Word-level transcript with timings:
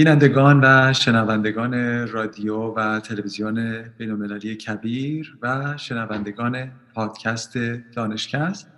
بینندگان 0.00 0.60
و 0.64 0.92
شنوندگان 0.92 1.74
رادیو 2.08 2.56
و 2.56 3.00
تلویزیون 3.00 3.82
بینالمللی 3.98 4.56
کبیر 4.56 5.38
و 5.42 5.76
شنوندگان 5.76 6.70
پادکست 6.94 7.58
دانشکست. 7.94 8.72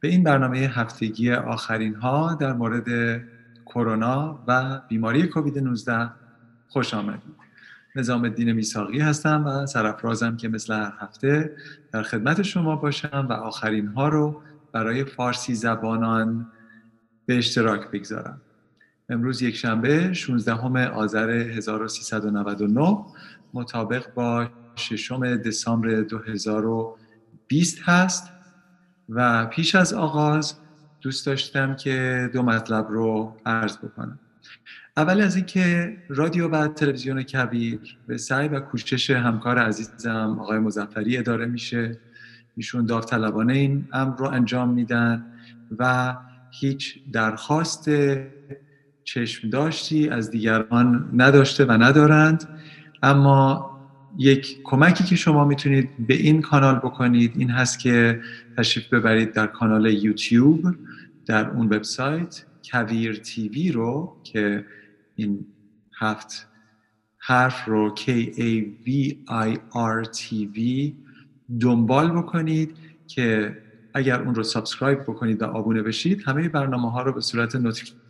به 0.00 0.08
این 0.08 0.24
برنامه 0.24 0.58
هفتگی 0.58 1.32
آخرین 1.32 1.94
ها 1.94 2.34
در 2.34 2.52
مورد 2.52 3.20
کرونا 3.66 4.44
و 4.48 4.80
بیماری 4.88 5.26
کووید 5.26 5.58
19 5.58 6.10
خوش 6.68 6.94
آمدید. 6.94 7.36
نظام 7.96 8.24
الدین 8.24 8.52
میساقی 8.52 9.00
هستم 9.00 9.46
و 9.46 9.66
سرفرازم 9.66 10.36
که 10.36 10.48
مثل 10.48 10.72
هر 10.72 10.92
هفته 10.98 11.56
در 11.92 12.02
خدمت 12.02 12.42
شما 12.42 12.76
باشم 12.76 13.26
و 13.30 13.32
آخرین 13.32 13.86
ها 13.86 14.08
رو 14.08 14.42
برای 14.72 15.04
فارسی 15.04 15.54
زبانان 15.54 16.46
به 17.26 17.38
اشتراک 17.38 17.90
بگذارم. 17.90 18.40
امروز 19.12 19.42
یک 19.42 19.56
شنبه 19.56 20.12
16 20.12 20.88
آذر 20.88 21.30
1399 21.30 22.98
مطابق 23.54 24.14
با 24.14 24.48
ششم 24.76 25.36
دسامبر 25.36 26.00
2020 26.00 27.78
هست. 27.82 28.32
و 29.08 29.46
پیش 29.46 29.74
از 29.74 29.92
آغاز 29.92 30.54
دوست 31.00 31.26
داشتم 31.26 31.76
که 31.76 32.28
دو 32.32 32.42
مطلب 32.42 32.86
رو 32.90 33.36
عرض 33.46 33.76
بکنم. 33.76 34.18
اول 34.96 35.20
از 35.20 35.36
اینکه 35.36 35.96
رادیو 36.08 36.48
و 36.48 36.68
تلویزیون 36.68 37.22
کبیر 37.22 37.98
به 38.06 38.18
سعی 38.18 38.48
و 38.48 38.60
کوشش 38.60 39.10
همکار 39.10 39.58
عزیزم 39.58 40.36
آقای 40.40 40.58
مزفری 40.58 41.18
اداره 41.18 41.46
میشه. 41.46 42.00
ایشون 42.56 42.86
داوطلبانه 42.86 43.52
این 43.52 43.88
امر 43.92 44.16
رو 44.16 44.26
انجام 44.26 44.68
میدن 44.68 45.26
و 45.78 46.16
هیچ 46.50 46.98
درخواست 47.12 47.88
چشم 49.04 49.50
داشتی 49.50 50.08
از 50.08 50.30
دیگران 50.30 51.10
نداشته 51.12 51.64
و 51.64 51.72
ندارند. 51.72 52.48
اما 53.02 53.72
یک 54.18 54.58
کمکی 54.64 55.04
که 55.04 55.16
شما 55.16 55.44
می‌تونید 55.44 56.06
به 56.06 56.14
این 56.14 56.42
کانال 56.42 56.74
بکنید 56.74 57.32
این 57.36 57.50
هست 57.50 57.78
که 57.78 58.20
تشریف 58.56 58.88
ببرید 58.88 59.32
در 59.32 59.46
کانال 59.46 59.86
یوتیوب 59.86 60.74
در 61.26 61.50
اون 61.50 61.66
وبسایت 61.66 62.44
کویر 62.70 63.16
تیوی 63.16 63.72
رو 63.72 64.16
که 64.24 64.64
این 65.16 65.46
هفت 65.98 66.48
حرف 67.18 67.64
رو 67.64 67.94
K 67.96 68.08
A 68.36 68.64
V 68.86 69.14
I 69.28 69.56
R 69.74 70.08
T 70.18 70.56
V 70.56 70.60
دنبال 71.60 72.10
بکنید 72.10 72.76
که 73.06 73.56
اگر 73.94 74.22
اون 74.22 74.34
رو 74.34 74.42
subscribe 74.42 75.02
بکنید 75.02 75.42
و 75.42 75.44
آبونه 75.44 75.82
بشید 75.82 76.22
همه 76.26 76.48
برنامه 76.48 76.90
ها 76.90 77.02
رو 77.02 77.12
به 77.12 77.20
صورت 77.20 77.56
notification 77.56 78.01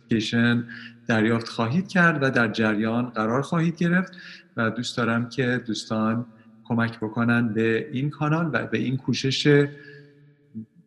دریافت 1.07 1.47
خواهید 1.47 1.87
کرد 1.87 2.23
و 2.23 2.29
در 2.29 2.47
جریان 2.47 3.05
قرار 3.05 3.41
خواهید 3.41 3.75
گرفت 3.75 4.13
و 4.57 4.69
دوست 4.69 4.97
دارم 4.97 5.29
که 5.29 5.63
دوستان 5.67 6.25
کمک 6.63 6.97
بکنن 6.97 7.53
به 7.53 7.89
این 7.91 8.09
کانال 8.09 8.49
و 8.53 8.67
به 8.67 8.77
این 8.77 8.97
کوشش 8.97 9.67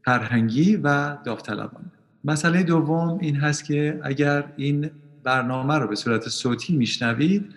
فرهنگی 0.04 0.76
و 0.76 1.16
داوطلبانه. 1.24 1.92
مسئله 2.24 2.62
دوم 2.62 3.18
این 3.18 3.36
هست 3.36 3.64
که 3.64 4.00
اگر 4.02 4.44
این 4.56 4.90
برنامه 5.24 5.74
رو 5.78 5.88
به 5.88 5.96
صورت 5.96 6.28
صوتی 6.28 6.76
میشنوید 6.76 7.54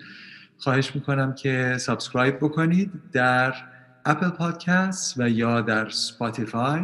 خواهش 0.57 0.95
می‌کنم 0.95 1.35
که 1.35 1.75
subscribe 1.79 2.37
بکنید 2.37 2.91
در 3.11 3.53
Apple 4.05 4.29
Podcast 4.29 5.19
و 5.19 5.29
یا 5.29 5.61
در 5.61 5.89
Spotify 5.89 6.81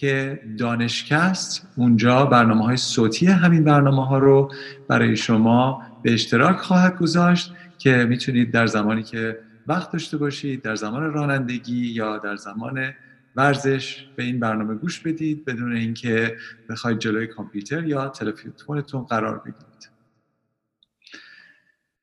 که 0.00 0.40
دانشکست 0.58 1.68
اونجا 1.76 2.26
برنامه 2.26 2.64
های 2.64 2.76
صوتی 2.76 3.26
همین 3.26 3.64
برنامه 3.64 4.06
ها 4.06 4.18
رو 4.18 4.52
برای 4.88 5.16
شما 5.16 5.82
به 6.02 6.12
اشتراک 6.12 6.56
خواهد 6.56 6.98
گذاشت 6.98 7.52
که 7.78 8.06
می‌تونید 8.08 8.50
در 8.50 8.66
زمانی 8.66 9.02
که 9.02 9.38
وقت 9.66 9.92
داشته 9.92 10.16
باشید 10.16 10.62
در 10.62 10.74
زمان 10.74 11.12
رانندگی 11.12 11.86
یا 11.86 12.18
در 12.18 12.36
زمان 12.36 12.94
ورزش 13.36 14.06
به 14.16 14.22
این 14.22 14.40
برنامه 14.40 14.74
گوش 14.74 15.00
بدید 15.00 15.44
بدون 15.44 15.76
اینکه 15.76 16.36
بخواید 16.68 16.98
جلوی 16.98 17.26
کامپیوتر 17.26 17.84
یا 17.84 18.08
تلفنتون 18.08 19.02
قرار 19.02 19.38
بگیرید. 19.38 19.90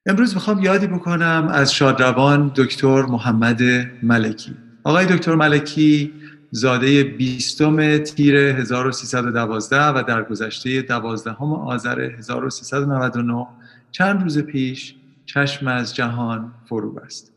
امروز 0.05 0.33
می‌خوام 0.33 0.63
یادی 0.63 0.87
بکنم 0.87 1.49
از 1.53 1.73
شادروان 1.73 2.51
دکتر 2.55 3.01
محمد 3.01 3.61
ملکی. 4.03 4.55
آقای 4.83 5.05
دکتر 5.05 5.35
ملکی 5.35 6.13
زاده 6.55 7.03
بیستم 7.03 7.97
تیر 7.97 8.35
1312 8.35 9.85
و 9.85 10.03
در 10.07 10.23
گذشته 10.23 10.81
12 10.81 11.31
آذر 11.43 11.99
1399 11.99 13.47
چند 13.91 14.21
روز 14.21 14.39
پیش 14.39 14.95
چشم 15.25 15.67
از 15.67 15.95
جهان 15.95 16.53
فرو 16.65 16.91
بست. 16.91 17.33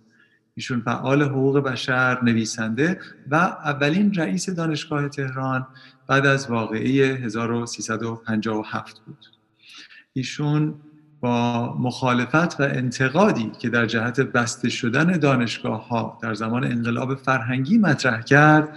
ایشون 0.55 0.81
فعال 0.81 1.23
حقوق 1.23 1.59
بشر 1.59 2.25
نویسنده 2.25 3.01
و 3.31 3.35
اولین 3.35 4.15
رئیس 4.15 4.51
دانشگاه 4.51 5.09
تهران 5.09 5.67
بعد 6.07 6.27
از 6.27 6.51
واقعه 6.51 7.15
1357 7.15 9.01
بود. 9.07 9.27
ایشون 10.13 10.75
با 11.21 11.77
مخالفت 11.79 12.61
و 12.61 12.63
انتقادی 12.63 13.53
که 13.59 13.69
در 13.69 13.87
جهت 13.87 14.21
بسته 14.21 14.69
شدن 14.69 15.13
دانشگاه 15.13 15.89
ها 15.89 16.19
در 16.23 16.35
زمان 16.35 16.65
انقلاب 16.65 17.15
فرهنگی 17.15 17.79
مطرح 17.79 18.23
کرد 18.23 18.69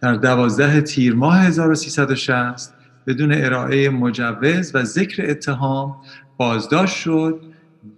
در 0.00 0.14
دوازده 0.14 0.80
تیر 0.80 1.14
ماه 1.14 1.40
1360 1.40 2.74
بدون 3.06 3.32
ارائه 3.32 3.90
مجوز 3.90 4.74
و 4.74 4.84
ذکر 4.84 5.30
اتهام 5.30 5.96
بازداشت 6.36 6.96
شد 6.96 7.40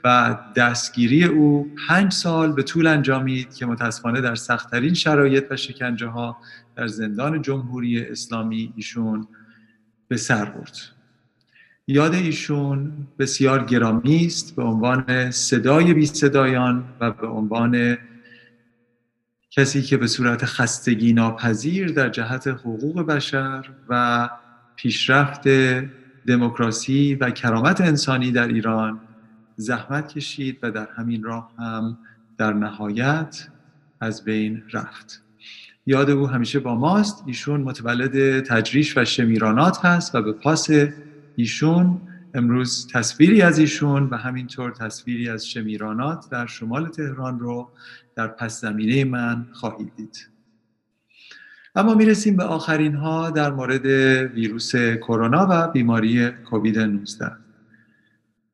و 0.04 0.38
دستگیری 0.56 1.24
او 1.24 1.70
پنج 1.88 2.12
سال 2.12 2.52
به 2.52 2.62
طول 2.62 2.86
انجامید 2.86 3.54
که 3.54 3.66
متاسفانه 3.66 4.20
در 4.20 4.34
سختترین 4.34 4.94
شرایط 4.94 5.44
و 5.50 5.56
شکنجه 5.56 6.06
ها 6.06 6.36
در 6.76 6.86
زندان 6.86 7.42
جمهوری 7.42 8.00
اسلامی 8.00 8.72
ایشون 8.76 9.28
به 10.08 10.16
سر 10.16 10.44
برد. 10.44 10.95
یاد 11.88 12.14
ایشون 12.14 12.92
بسیار 13.18 13.64
گرامی 13.64 14.26
است 14.26 14.56
به 14.56 14.62
عنوان 14.62 15.30
صدای 15.30 15.94
بی 15.94 16.06
صدایان 16.06 16.84
و 17.00 17.10
به 17.10 17.26
عنوان 17.26 17.98
کسی 19.50 19.82
که 19.82 19.96
به 19.96 20.06
صورت 20.06 20.44
خستگی 20.44 21.12
ناپذیر 21.12 21.92
در 21.92 22.08
جهت 22.08 22.46
حقوق 22.48 23.06
بشر 23.06 23.70
و 23.88 24.28
پیشرفت 24.76 25.48
دموکراسی 26.26 27.14
و 27.14 27.30
کرامت 27.30 27.80
انسانی 27.80 28.32
در 28.32 28.48
ایران 28.48 29.00
زحمت 29.56 30.08
کشید 30.08 30.58
و 30.62 30.70
در 30.70 30.88
همین 30.96 31.22
راه 31.22 31.50
هم 31.58 31.98
در 32.38 32.52
نهایت 32.52 33.48
از 34.00 34.24
بین 34.24 34.62
رفت. 34.72 35.22
یاد 35.86 36.10
او 36.10 36.26
همیشه 36.26 36.58
با 36.58 36.74
ماست. 36.74 37.24
ایشون 37.26 37.60
متولد 37.60 38.40
تجریش 38.40 38.98
و 38.98 39.04
شمیرانات 39.04 39.84
هست 39.84 40.14
و 40.14 40.22
به 40.22 40.32
پاس 40.32 40.70
ایشون 41.36 42.00
امروز 42.34 42.88
تصویری 42.92 43.42
از 43.42 43.58
ایشون 43.58 44.08
و 44.10 44.16
همینطور 44.16 44.70
تصویری 44.70 45.28
از 45.28 45.48
شمیرانات 45.48 46.30
در 46.30 46.46
شمال 46.46 46.88
تهران 46.88 47.40
رو 47.40 47.70
در 48.16 48.26
پس 48.26 48.60
زمینه 48.60 49.04
من 49.04 49.46
خواهید 49.52 49.92
دید. 49.96 50.28
اما 51.74 51.94
می‌رسیم 51.94 52.36
به 52.36 52.44
آخرین 52.44 52.94
ها 52.94 53.30
در 53.30 53.50
مورد 53.50 53.86
ویروس 54.34 54.76
کرونا 54.76 55.46
و 55.50 55.68
بیماری 55.68 56.30
کووید 56.30 56.78
19 56.78 57.32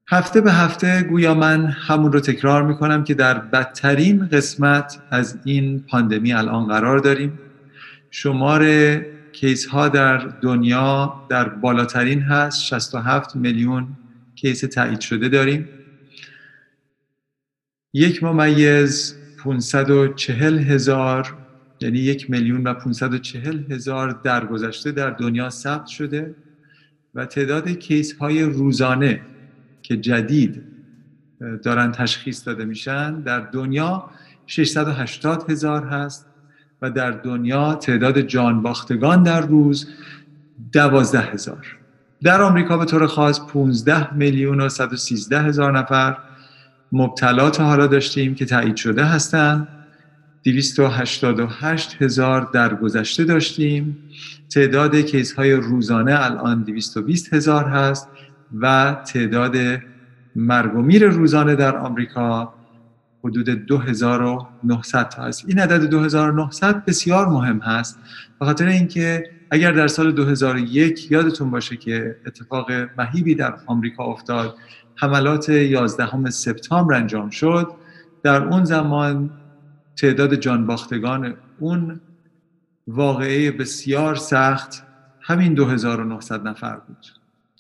هفته 0.08 0.40
به 0.40 0.52
هفته 0.52 1.02
گویا 1.02 1.34
من 1.34 1.66
همون 1.66 2.12
رو 2.12 2.20
تکرار 2.20 2.62
می‌کنم 2.62 3.04
که 3.04 3.14
در 3.14 3.38
بدترین 3.38 4.26
قسمت 4.26 5.02
از 5.10 5.38
این 5.44 5.80
پاندمی 5.80 6.32
الان 6.32 6.66
قرار 6.66 6.98
داریم. 6.98 7.38
شمار 8.10 8.62
کیس 9.42 9.66
ها 9.66 9.88
در 9.88 10.18
دنیا 10.18 11.26
در 11.28 11.48
بالاترین 11.48 12.20
هست. 12.20 12.64
67 12.64 13.36
میلیون 13.36 13.88
کیس 14.34 14.60
تایید 14.60 15.00
شده 15.00 15.28
داریم. 15.28 15.68
یک 17.94 18.22
ممیز 18.22 19.16
540 19.38 20.58
هزار 20.58 21.36
یعنی 21.80 21.98
یک 21.98 22.30
میلیون 22.30 22.66
و 22.66 22.74
540 22.74 23.72
هزار 23.72 24.20
درگذشته 24.24 24.92
در 24.92 25.10
دنیا 25.10 25.50
ثبت 25.50 25.86
شده 25.86 26.34
و 27.14 27.26
تعداد 27.26 27.68
کیس 27.68 28.16
های 28.16 28.42
روزانه 28.42 29.20
که 29.82 29.96
جدید 29.96 30.62
دارن 31.62 31.92
تشخیص 31.92 32.46
داده 32.46 32.64
میشن 32.64 33.20
در 33.20 33.40
دنیا 33.40 34.10
680 34.46 35.50
هزار 35.50 35.86
هست. 35.86 36.31
و 36.82 36.90
در 36.90 37.10
دنیا 37.10 37.74
تعداد 37.74 38.20
جانباختگان 38.20 39.22
در 39.22 39.40
روز 39.40 39.88
دوازده 40.72 41.20
هزار. 41.20 41.76
در 42.22 42.42
آمریکا 42.42 42.76
به 42.76 42.84
طور 42.84 43.06
خاص 43.06 43.40
15 43.40 44.14
میلیون 44.14 44.60
و 44.60 44.68
113 44.68 45.42
هزار 45.42 45.78
نفر 45.78 46.16
مبتلا 46.92 47.50
تا 47.50 47.64
حالا 47.64 47.86
داشتیم 47.86 48.34
که 48.34 48.44
تایید 48.44 48.76
شده 48.76 49.04
هستند 49.04 49.68
288 50.44 52.02
هزار 52.02 52.50
در 52.52 52.74
گذشته 52.74 53.24
داشتیم. 53.24 53.96
تعداد 54.50 54.96
کیس 54.96 55.32
های 55.32 55.52
روزانه 55.52 56.24
الان 56.24 56.62
220 56.62 57.34
هزار 57.34 57.64
هست 57.64 58.08
و 58.60 58.96
تعداد 59.12 59.56
مرگ 60.36 60.76
و 60.76 60.82
میر 60.82 61.08
روزانه 61.08 61.54
در 61.54 61.76
آمریکا 61.76 62.54
حدود 63.24 63.50
2900 63.50 65.08
تا 65.08 65.22
است 65.22 65.44
این 65.48 65.58
عدد 65.58 65.84
2900 65.84 66.84
بسیار 66.84 67.28
مهم 67.28 67.58
هست. 67.58 67.98
به 68.40 68.46
خاطر 68.46 68.66
اینکه 68.66 69.30
اگر 69.50 69.72
در 69.72 69.88
سال 69.88 70.12
2001 70.12 71.10
یادتون 71.10 71.50
باشه 71.50 71.76
که 71.76 72.16
اتفاق 72.26 72.70
مهیبی 72.98 73.34
در 73.34 73.54
آمریکا 73.66 74.04
افتاد 74.04 74.54
حملات 74.96 75.48
11 75.48 76.30
سپتامبر 76.30 76.94
انجام 76.94 77.30
شد. 77.30 77.68
در 78.22 78.44
اون 78.44 78.64
زمان 78.64 79.30
تعداد 79.96 80.34
جانباختگان 80.34 81.34
اون 81.58 82.00
واقعه 82.86 83.50
بسیار 83.50 84.14
سخت 84.14 84.82
همین 85.20 85.54
2900 85.54 86.48
نفر 86.48 86.76
بود. 86.76 87.06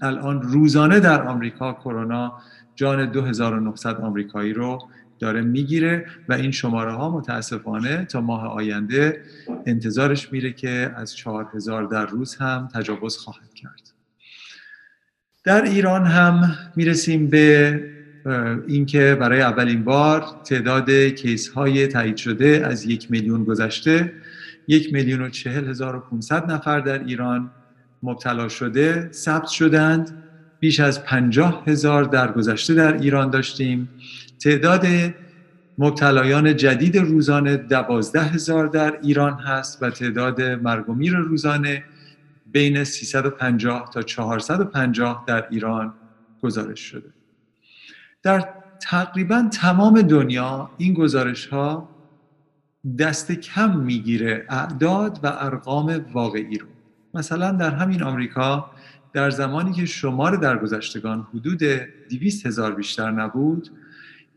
الان 0.02 0.42
روزانه 0.42 1.00
در 1.00 1.28
آمریکا 1.28 1.72
کرونا 1.72 2.32
جان 2.74 3.10
2900 3.10 3.96
آمریکایی 3.96 4.52
رو 4.52 4.78
داره 5.22 5.40
می‌گیره 5.40 6.06
و 6.28 6.32
این 6.32 6.50
شماره 6.50 6.92
ها 6.92 7.10
متاسفانه 7.10 8.04
تا 8.04 8.20
ماه 8.20 8.46
آینده 8.46 9.22
انتظارش 9.66 10.32
میره 10.32 10.52
که 10.52 10.92
از 10.96 11.16
4000 11.16 11.84
در 11.84 12.06
روز 12.06 12.34
هم 12.36 12.68
تجاوز 12.74 13.16
خواهد 13.16 13.54
کرد. 13.54 13.92
در 15.44 15.62
ایران 15.62 16.06
هم 16.06 16.54
می‌رسیم 16.76 17.26
به 17.26 17.80
اینکه 18.66 19.16
برای 19.20 19.40
اولین 19.40 19.84
بار 19.84 20.24
تعداد 20.44 20.90
کیس 20.90 21.48
های 21.48 21.86
تایید 21.86 22.16
شده 22.16 22.62
از 22.66 22.86
یک 22.86 23.10
میلیون 23.10 23.44
گذشته. 23.44 24.12
یک 24.68 24.92
میلیون 24.92 25.22
و 25.22 25.28
چهل 25.28 25.68
هزار 25.68 25.96
و 25.96 26.00
پونصد 26.00 26.50
نفر 26.50 26.80
در 26.80 27.04
ایران 27.04 27.50
مبتلا 28.02 28.48
شده 28.48 29.08
ثبت 29.12 29.48
شدند 29.48 30.22
بیش 30.60 30.80
از 30.80 31.04
پنجاه 31.04 31.62
هزار 31.66 32.04
در 32.04 32.32
گذشته 32.32 32.74
در 32.74 32.92
ایران 32.96 33.30
داشتیم. 33.30 33.88
تعداد 34.42 34.86
مبتلایان 35.78 36.56
جدید 36.56 36.96
روزانه 36.96 37.56
دوازده 37.56 38.22
هزار 38.22 38.66
در 38.66 38.98
ایران 39.02 39.32
هست 39.32 39.82
و 39.82 39.90
تعداد 39.90 40.42
مرگ 40.42 40.88
و 40.88 40.94
میر 40.94 41.16
روزانه 41.16 41.84
بین 42.52 42.84
350 42.84 43.90
تا 43.94 44.02
450 44.02 45.24
در 45.26 45.48
ایران 45.50 45.94
گزارش 46.42 46.80
شده. 46.80 47.10
در 48.22 48.48
تقریبا 48.80 49.48
تمام 49.52 50.02
دنیا 50.02 50.70
این 50.78 50.94
گزارش 50.94 51.46
ها 51.46 51.88
دست 52.98 53.32
کم 53.32 53.76
می‌گیره 53.78 54.46
اعداد 54.48 55.20
و 55.22 55.26
ارقام 55.26 56.06
واقعی 56.12 56.58
رو. 56.58 56.66
مثلا 57.14 57.52
در 57.52 57.70
همین 57.70 58.02
آمریکا 58.02 58.70
در 59.12 59.30
زمانی 59.30 59.72
که 59.72 59.86
شمار 59.86 60.36
درگذشتگان 60.36 61.26
حدود 61.34 61.62
200 62.10 62.46
هزار 62.46 62.74
بیشتر 62.74 63.10
نبود 63.10 63.70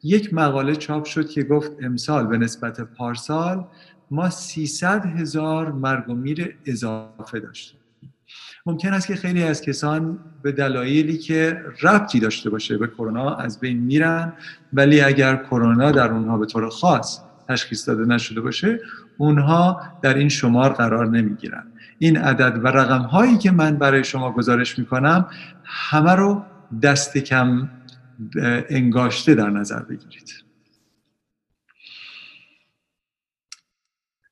یک 0.04 0.34
مقاله 0.34 0.76
چاپ 0.76 1.06
شد 1.06 1.30
که 1.30 1.44
گفت 1.44 1.72
امسال 1.82 2.28
به 2.28 2.38
نسبت 2.38 2.82
پارسال 2.82 3.66
ما 4.12 4.30
300 4.30 5.06
هزار 5.06 5.72
مرگ 5.72 6.10
و 6.10 6.14
میر 6.14 6.58
اضافه 6.66 7.40
داشتیم. 7.40 7.80
ممکن 8.66 8.94
است 8.94 9.08
که 9.08 9.16
خیلی 9.16 9.44
از 9.44 9.62
کسان 9.62 10.20
به 10.42 10.52
دلایلی 10.52 11.18
که 11.18 11.62
ربطی 11.82 12.20
داشته 12.20 12.50
باشه 12.50 12.78
به 12.78 12.88
کرونا 12.88 13.36
از 13.36 13.60
بین 13.60 13.78
میرن 13.78 14.34
ولی 14.74 15.02
اگر 15.02 15.36
کرونا 15.36 15.92
در 15.92 16.12
اونها 16.12 16.38
به 16.38 16.46
طور 16.46 16.70
خاص 16.70 17.20
تشخیص 17.50 17.90
داده 17.90 18.06
نشده 18.06 18.42
باشه 18.42 18.80
اونها 19.18 19.82
در 20.02 20.14
این 20.14 20.30
شمار 20.30 20.74
قرار 20.74 21.08
نمی‌گیرن. 21.08 21.64
این 22.00 22.18
عدد 22.18 22.60
و 22.64 22.68
رقم 22.68 23.02
هایی 23.02 23.38
که 23.38 23.52
من 23.52 23.76
برای 23.76 24.04
شما 24.04 24.32
گزارش 24.32 24.80
می‌کنم 24.80 25.28
همه 25.64 26.12
رو 26.12 26.44
دست 26.82 27.18
کم 27.18 27.70
انگاشته 28.70 29.36
در 29.36 29.50
نظر 29.50 29.80
بگیرید. 29.80 30.46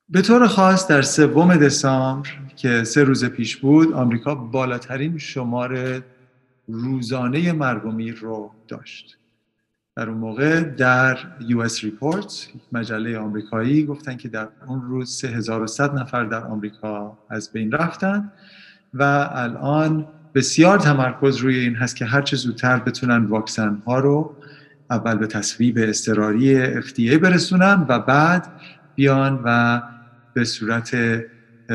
به 0.08 0.22
طور 0.22 0.46
خاص 0.46 0.88
در 0.88 1.02
سوم 1.02 1.56
دسامبر 1.56 2.28
که 2.56 2.84
سه 2.84 3.04
روز 3.04 3.24
پیش 3.24 3.56
بود 3.56 3.92
آمریکا 3.92 4.34
بالاترین 4.34 5.18
شمار 5.18 6.02
روزانه 6.66 7.52
مرگ 7.52 7.84
و 7.86 7.90
میر 7.90 8.14
رو 8.14 8.50
داشت. 8.68 9.18
در 9.96 10.08
اون 10.08 10.18
موقع 10.18 10.60
در 10.60 11.16
US 11.40 11.80
Report 11.80 12.32
مجله 12.72 13.18
آمریکایی 13.18 13.86
گفتن 13.86 14.16
که 14.16 14.28
در 14.28 14.48
اون 14.66 14.82
روز 14.82 15.10
3100 15.10 15.94
نفر 15.94 16.24
در 16.24 16.44
آمریکا 16.44 17.18
از 17.30 17.52
بین 17.52 17.72
رفتن 17.72 18.32
و 18.94 19.28
الان 19.32 20.08
بسیار 20.34 20.78
تمرکز 20.78 21.36
روی 21.36 21.58
این 21.58 21.76
هست 21.76 21.96
که 21.96 22.04
هرچه 22.04 22.36
زودتر 22.36 22.78
بتونن 22.78 23.24
واکسن 23.24 23.82
ها 23.86 23.98
رو 23.98 24.36
اول 24.90 25.14
به 25.14 25.26
تصویب 25.26 25.78
استراری 25.78 26.82
FDA 26.82 27.14
برسونن 27.14 27.86
و 27.88 27.98
بعد 27.98 28.52
بیان 28.94 29.42
و 29.44 29.82
به 30.32 30.44
صورت 30.44 30.96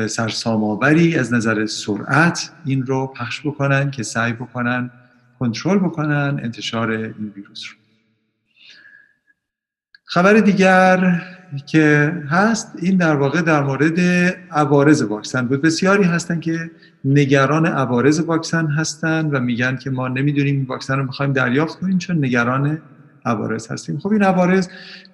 سرسام‌آوری 0.08 1.16
از 1.16 1.32
نظر 1.32 1.66
سرعت 1.66 2.50
این 2.64 2.86
رو 2.86 3.06
پخش 3.06 3.46
بکنن 3.46 3.90
که 3.90 4.02
سعی 4.02 4.32
بکنن 4.32 4.90
کنترل 5.38 5.78
بکنن 5.78 6.40
انتشار 6.42 6.90
این 6.90 7.32
ویروس 7.36 7.62
رو. 7.70 7.76
خبر 10.04 10.34
دیگر 10.34 11.22
که 11.66 12.12
هست 12.28 12.72
این 12.82 12.96
در 12.96 13.16
واقع 13.16 13.42
در 13.42 13.62
مورد 13.62 14.00
عوارض 14.50 15.02
واکسن 15.02 15.46
بود. 15.46 15.62
بسیاری 15.62 16.04
هستن 16.04 16.40
که 16.40 16.70
نگران 17.04 17.66
عوارض 17.66 18.20
واکسن 18.20 18.66
هستن 18.66 19.26
و 19.26 19.40
میگن 19.40 19.76
که 19.76 19.90
ما 19.90 20.08
نمی‌دونیم 20.08 20.66
واکسن 20.68 20.98
رو 20.98 21.04
می‌خوایم 21.04 21.32
دریافت 21.32 21.78
کنیم 21.78 21.98
چون 21.98 22.24
نگران 22.24 22.78
عوارض 23.24 23.72
هستیم. 23.72 23.98
خب 23.98 24.12
این 24.12 24.22
عوارض 24.22 24.68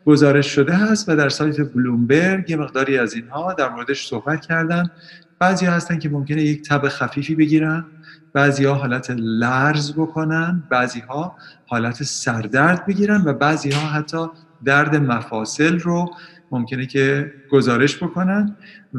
گزارش 0.06 0.46
شده 0.46 0.74
هست 0.74 1.08
و 1.08 1.16
در 1.16 1.28
سایت 1.28 1.72
بلومبرگ 1.72 2.50
یه 2.50 2.56
مقداری 2.56 2.98
از 2.98 3.14
اینها 3.14 3.52
در 3.52 3.68
موردش 3.68 4.06
صحبت 4.06 4.40
کردن. 4.46 4.90
بعضی 5.38 5.66
هستن 5.66 5.98
که 5.98 6.08
ممکنه 6.08 6.42
یک 6.42 6.68
تب 6.68 6.88
خفیفی 6.88 7.34
بگیرن 7.34 7.84
بعضی 8.32 8.64
ها 8.64 8.74
حالت 8.74 9.10
لرز 9.18 9.92
بکنن 9.92 10.62
بعضی 10.70 11.00
ها 11.00 11.36
حالت 11.66 12.02
سردرد 12.02 12.86
بگیرن 12.86 13.22
و 13.24 13.32
بعضی 13.32 13.70
ها 13.70 13.88
حتی 13.88 14.26
درد 14.64 14.96
مفاصل 14.96 15.78
رو 15.78 16.14
ممکنه 16.50 16.86
که 16.86 17.32
گزارش 17.50 18.02
بکنن 18.02 18.56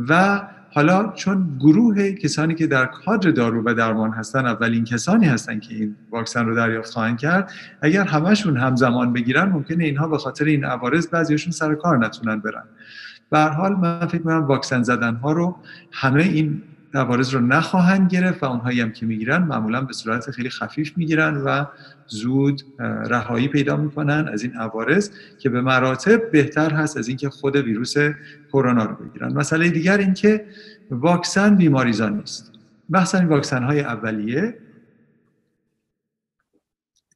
و 0.09 0.41
حالا 0.73 1.11
چون 1.15 1.57
گروه 1.59 2.11
کسانی 2.11 2.55
که 2.55 2.67
در 2.67 2.85
کادر 2.85 3.31
دارو 3.31 3.63
و 3.65 3.73
درمان 3.73 4.11
هستن 4.11 4.45
اولین 4.45 4.83
کسانی 4.83 5.25
هستن 5.25 5.59
که 5.59 5.75
این 5.75 5.95
واکسن 6.11 6.45
رو 6.45 6.55
دریافت 6.55 6.93
خواهند 6.93 7.17
کرد 7.17 7.51
اگر 7.81 8.03
همشون 8.03 8.57
همزمان 8.57 9.13
بگیرن 9.13 9.49
ممکنه 9.49 9.83
اینها 9.83 10.07
به 10.07 10.17
خاطر 10.17 10.45
این 10.45 10.65
عوارض 10.65 11.07
بعضیشون 11.07 11.51
سر 11.51 11.75
کار 11.75 11.97
نتونن 11.97 12.39
برن. 12.39 12.63
به 13.29 13.39
حال 13.39 13.75
من 13.75 14.07
فکر 14.07 14.17
می‌کنم 14.17 14.45
واکسن 14.45 14.83
زدن 14.83 15.15
ها 15.15 15.31
رو 15.31 15.57
همه 15.91 16.23
این 16.23 16.61
عوارض 16.93 17.33
رو 17.33 17.39
نخواهند 17.39 18.11
گرفت 18.11 18.43
و 18.43 18.45
اونهایی 18.45 18.81
هم 18.81 18.91
که 18.91 19.05
می‌گیرن 19.05 19.43
معمولا 19.43 19.81
به 19.81 19.93
صورت 19.93 20.31
خیلی 20.31 20.49
خفیف 20.49 20.97
می‌گیرن 20.97 21.37
و 21.37 21.65
زود 22.07 22.61
رهایی 23.09 23.47
پیدا 23.47 23.77
می‌کنن 23.77 24.29
از 24.33 24.43
این 24.43 24.53
عوارض 24.53 25.11
که 25.39 25.49
به 25.49 25.61
مراتب 25.61 26.31
بهتر 26.31 26.73
هست 26.73 26.97
از 26.97 27.07
اینکه 27.07 27.29
خود 27.29 27.55
ویروس 27.55 27.95
کرونا 28.51 28.85
رو 28.85 28.95
بگیرن. 28.95 29.33
مسئله 29.33 29.69
دیگر 29.69 29.97
اینکه 29.97 30.45
واکسن 30.91 31.55
بیماریزان 31.55 32.17
نیست. 32.17 32.51
مثلا 32.89 33.19
این 33.19 33.29
واکسن 33.29 33.63
های 33.63 33.79
اولیه 33.79 34.57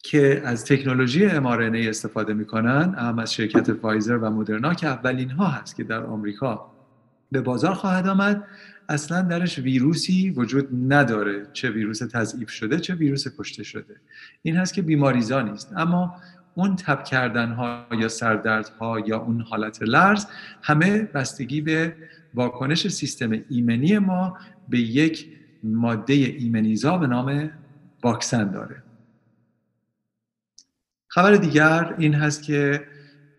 که 0.03 0.41
از 0.45 0.65
تکنولوژی 0.65 1.29
mRNA 1.29 1.87
استفاده 1.87 2.33
می‌کنن 2.33 2.95
هم 2.97 3.19
از 3.19 3.33
شرکت 3.33 3.73
فایزر 3.73 4.17
و 4.17 4.29
مدرنا 4.29 4.73
که 4.73 4.87
اولین 4.87 5.29
ها 5.29 5.47
هست 5.47 5.75
که 5.75 5.83
در 5.83 6.03
آمریکا 6.03 6.71
به 7.31 7.41
بازار 7.41 7.73
خواهد 7.73 8.07
آمد. 8.07 8.43
اصلا 8.91 9.21
درش 9.21 9.59
ویروسی 9.59 10.29
وجود 10.29 10.93
نداره 10.93 11.47
چه 11.53 11.69
ویروس 11.69 11.99
تضعیف 11.99 12.49
شده 12.49 12.79
چه 12.79 12.95
ویروس 12.95 13.27
کشته 13.37 13.63
شده. 13.63 13.95
این 14.41 14.55
هست 14.55 14.73
که 14.73 14.81
بیماریزا 14.81 15.41
نیست. 15.41 15.73
اما 15.77 16.15
اون 16.55 16.75
تب 16.75 17.03
کردن 17.03 17.51
ها 17.51 17.85
یا 17.99 18.07
سردرد 18.07 18.69
ها 18.69 18.99
یا 18.99 19.17
اون 19.19 19.41
حالت 19.41 19.81
لرز 19.81 20.25
همه 20.61 21.01
بستگی 21.01 21.61
به 21.61 21.95
واکنش 22.33 22.87
سیستم 22.87 23.31
ایمنی 23.49 23.99
ما 23.99 24.37
به 24.69 24.79
یک 24.79 25.27
ماده 25.63 26.13
ایمنیزا 26.13 26.97
به 26.97 27.07
نام 27.07 27.51
واکسن 28.03 28.51
داره. 28.51 28.83
خبر 31.07 31.35
دیگر 31.35 31.95
این 31.97 32.13
هست 32.13 32.43
که 32.43 32.83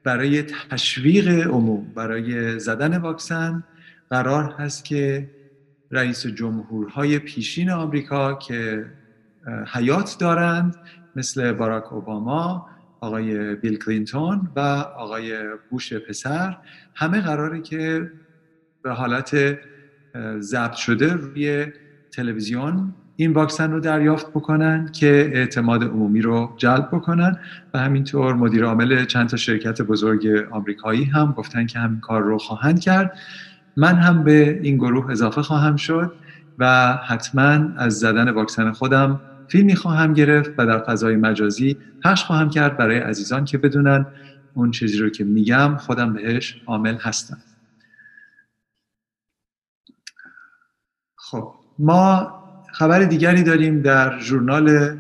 برای 0.05 0.43
تشویق 0.43 1.29
عموم 1.29 1.93
برای 1.95 2.59
زدن 2.59 2.97
واکسن 2.97 3.65
قرار 4.11 4.55
هست 4.59 4.85
که 4.85 5.31
رئیس 5.93 6.27
جمهورهای 6.27 7.19
پیشین 7.19 7.71
آمریکا 7.71 8.35
که 8.35 8.87
حیات 9.73 10.17
دارند 10.21 10.77
مثل 11.17 11.53
باراک 11.53 11.93
اوباما 11.93 12.69
آقای 13.01 13.55
بیل 13.55 13.79
کلینتون 13.79 14.49
و 14.57 14.61
آقای 14.97 15.39
بوش 15.71 15.93
پسر 15.93 16.57
همه 16.95 17.21
قراره 17.21 17.63
که 17.63 18.11
به 18.83 18.93
حالت 18.93 19.59
ضبط 20.39 20.73
شده 20.73 21.13
روی 21.13 21.67
تلویزیون 22.11 22.95
این 23.17 23.33
واکسن 23.33 23.73
رو 23.73 23.81
دریافت 23.81 24.31
بکنن 24.31 24.89
که 24.93 25.31
اعتماد 25.35 25.85
عمومی 25.85 26.21
رو 26.21 26.55
جلب 26.57 26.89
بکنن 26.93 27.39
و 27.75 27.79
همینطور 27.79 28.35
مدیر 28.35 28.65
عامل 28.65 29.05
چند 29.05 29.29
تا 29.29 29.37
شرکت 29.37 29.83
بزرگ 29.83 30.47
آمریکایی 30.51 31.05
هم 31.05 31.33
گفتن 31.33 31.67
که 31.67 31.79
همین 31.79 32.01
کار 32.01 32.23
رو 32.23 32.39
خواهند 32.39 32.81
کرد. 32.81 33.19
من 33.77 33.95
هم 33.95 34.25
به 34.25 34.61
این 34.63 34.77
گروه 34.77 35.11
اضافه 35.11 35.43
خواهم 35.43 35.77
شد 35.77 36.13
و 36.59 36.93
حتما 37.09 37.59
از 37.77 37.99
زدن 37.99 38.29
واکسن 38.29 38.73
خودم 38.73 39.21
فیلمی 39.49 39.75
خواهم 39.75 40.13
گرفت 40.13 40.51
و 40.59 40.67
در 40.67 40.79
فضای 40.79 41.17
مجازی 41.17 41.77
پخش 42.05 42.25
خواهم 42.25 42.51
کرد 42.51 42.77
برای 42.77 42.99
عزیزان 42.99 43.45
که 43.45 43.59
بدونن 43.59 44.07
اون 44.55 44.71
چیزی 44.71 44.99
رو 44.99 45.11
که 45.11 45.25
میگم 45.25 45.77
خودم 45.77 46.13
بهش 46.13 46.63
عامل 46.67 46.97
هستم. 46.97 47.39
خب 51.17 51.55
ما 51.79 52.33
خبر 52.73 53.05
دیگری 53.05 53.43
داریم 53.43 53.83
در 53.83 54.21
ژورنال 54.21 54.99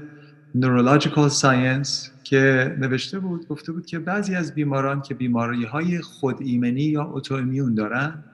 Neurological 0.57 1.31
Science 1.41 2.11
که 2.25 2.76
نوشته 2.79 3.19
بود 3.19 3.49
گفته 3.49 3.73
بود 3.73 3.87
که 3.87 3.99
بعضی 3.99 4.35
از 4.35 4.55
بیماران 4.55 5.02
که 5.02 5.14
بیماری 5.14 5.64
های 5.64 6.00
خود 6.00 6.37
ایمنی 6.41 6.83
یا 6.83 7.02
اوتومیون 7.02 7.75
دارن 7.75 8.25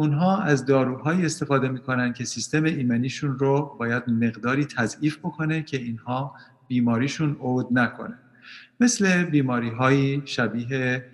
اونها 0.00 0.42
از 0.42 0.66
داروهایی 0.66 1.26
استفاده 1.26 1.68
می‌کنن 1.68 2.12
که 2.12 2.24
سیستم 2.24 2.64
ایمنیشون 2.64 3.38
رو 3.38 3.76
باید 3.78 4.02
مقداری 4.08 4.64
تضعیف 4.64 5.18
بکنه 5.18 5.62
که 5.62 5.76
اینها 5.76 6.34
بیماریشون 6.68 7.36
عود 7.40 7.66
نکنه. 7.78 8.14
مثل 8.80 9.24
بیماری 9.24 9.68
های 9.68 10.22
شبیه 10.24 11.04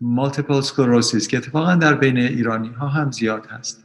مالتیپل 0.00 0.60
سکلروسیس 0.60 1.28
که 1.28 1.36
اتفاقا 1.36 1.74
در 1.74 1.94
بین 1.94 2.16
ایرانی 2.16 2.68
ها 2.68 2.88
هم 2.88 3.10
زیاد 3.10 3.46
هست. 3.46 3.84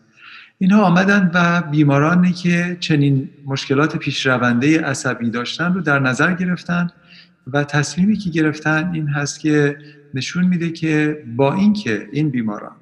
اینها 0.57 0.83
آمدن 0.83 1.31
و 1.33 1.61
بیمارانی 1.61 2.31
که 2.31 2.77
چنین 2.79 3.29
مشکلات 3.45 3.97
پیشرونده 3.97 4.81
عصبی 4.81 5.29
داشتن 5.29 5.73
رو 5.73 5.81
در 5.81 5.99
نظر 5.99 6.33
گرفتن 6.33 6.89
و 7.47 7.63
تصمیمی 7.63 8.17
که 8.17 8.29
گرفتن 8.29 8.91
این 8.93 9.07
هست 9.07 9.39
که 9.39 9.77
نشون 10.13 10.45
میده 10.45 10.69
که 10.69 11.23
با 11.35 11.53
اینکه 11.53 12.09
این 12.11 12.29
بیماران 12.29 12.75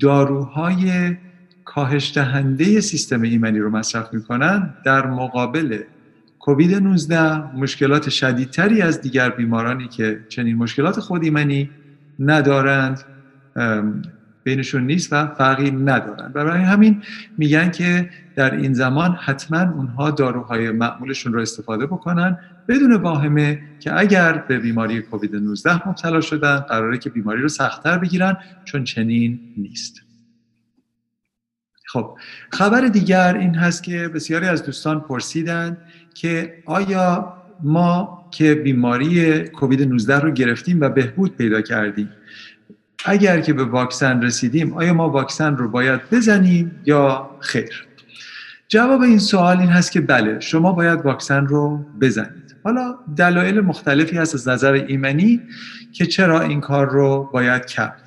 داروهای 0.00 1.16
کاهش 1.64 2.16
دهنده 2.16 2.80
سیستم 2.80 3.22
ایمنی 3.22 3.58
رو 3.58 3.70
مصرف 3.70 4.14
می‌کنن 4.14 4.74
در 4.84 5.06
مقابل 5.06 5.82
کووید 6.38 6.74
19 6.74 7.56
مشکلات 7.56 8.08
شدیدتری 8.10 8.82
از 8.82 9.00
دیگر 9.00 9.30
بیمارانی 9.30 9.88
که 9.88 10.24
چنین 10.28 10.56
مشکلات 10.56 11.00
خود 11.00 11.24
ایمنی 11.24 11.70
ندارند 12.18 13.00
بینشون 14.48 14.86
نیست 14.86 15.12
و 15.12 15.26
فرقی 15.26 15.70
ندارن. 15.70 16.32
برای 16.32 16.60
همین 16.60 17.02
میگن 17.38 17.70
که 17.70 18.10
در 18.36 18.54
این 18.54 18.72
زمان 18.72 19.12
حتما 19.12 19.72
اونها 19.72 20.10
داروهای 20.10 20.70
معمولشون 20.70 21.32
رو 21.32 21.40
استفاده 21.40 21.86
بکنن 21.86 22.38
بدون 22.68 22.92
واهمه 22.92 23.62
که 23.80 23.98
اگر 23.98 24.32
به 24.32 24.58
بیماری 24.58 25.02
کووید 25.02 25.36
19 25.36 25.88
مبتلا 25.88 26.20
شدن 26.20 26.58
قراره 26.58 26.98
که 26.98 27.10
بیماری 27.10 27.42
رو 27.42 27.48
سختتر 27.48 27.98
بگیرن 27.98 28.36
چون 28.64 28.84
چنین 28.84 29.40
نیست. 29.56 30.02
خب 31.86 32.18
خبر 32.50 32.80
دیگر 32.80 33.36
این 33.36 33.54
هست 33.54 33.82
که 33.82 34.08
بسیاری 34.08 34.46
از 34.46 34.66
دوستان 34.66 35.00
پرسیدن 35.00 35.76
که 36.14 36.62
آیا 36.66 37.34
ما 37.62 38.18
که 38.30 38.54
بیماری 38.54 39.40
کووید 39.48 39.82
19 39.82 40.18
رو 40.18 40.30
گرفتیم 40.30 40.80
و 40.80 40.88
بهبود 40.88 41.36
پیدا 41.36 41.60
کردیم 41.60 42.10
اگر 43.04 43.40
که 43.40 43.52
به 43.52 43.64
واکسن 43.64 44.22
رسیدیم 44.22 44.74
آیا 44.74 44.94
ما 44.94 45.10
واکسن 45.10 45.56
رو 45.56 45.68
باید 45.68 46.00
بزنیم 46.10 46.80
یا 46.84 47.30
خیر؟ 47.40 47.86
جواب 48.68 49.00
این 49.00 49.18
سوال 49.18 49.58
این 49.58 49.68
هست 49.68 49.92
که 49.92 50.00
بله 50.00 50.40
شما 50.40 50.72
باید 50.72 51.00
واکسن 51.00 51.46
رو 51.46 51.84
بزنید. 52.00 52.56
حالا 52.64 52.94
دلایل 53.16 53.60
مختلفی 53.60 54.16
هست 54.16 54.34
از 54.34 54.48
نظر 54.48 54.72
ایمنی 54.72 55.42
که 55.92 56.06
چرا 56.06 56.40
این 56.40 56.60
کار 56.60 56.90
رو 56.90 57.30
باید 57.32 57.66
کرد. 57.66 58.02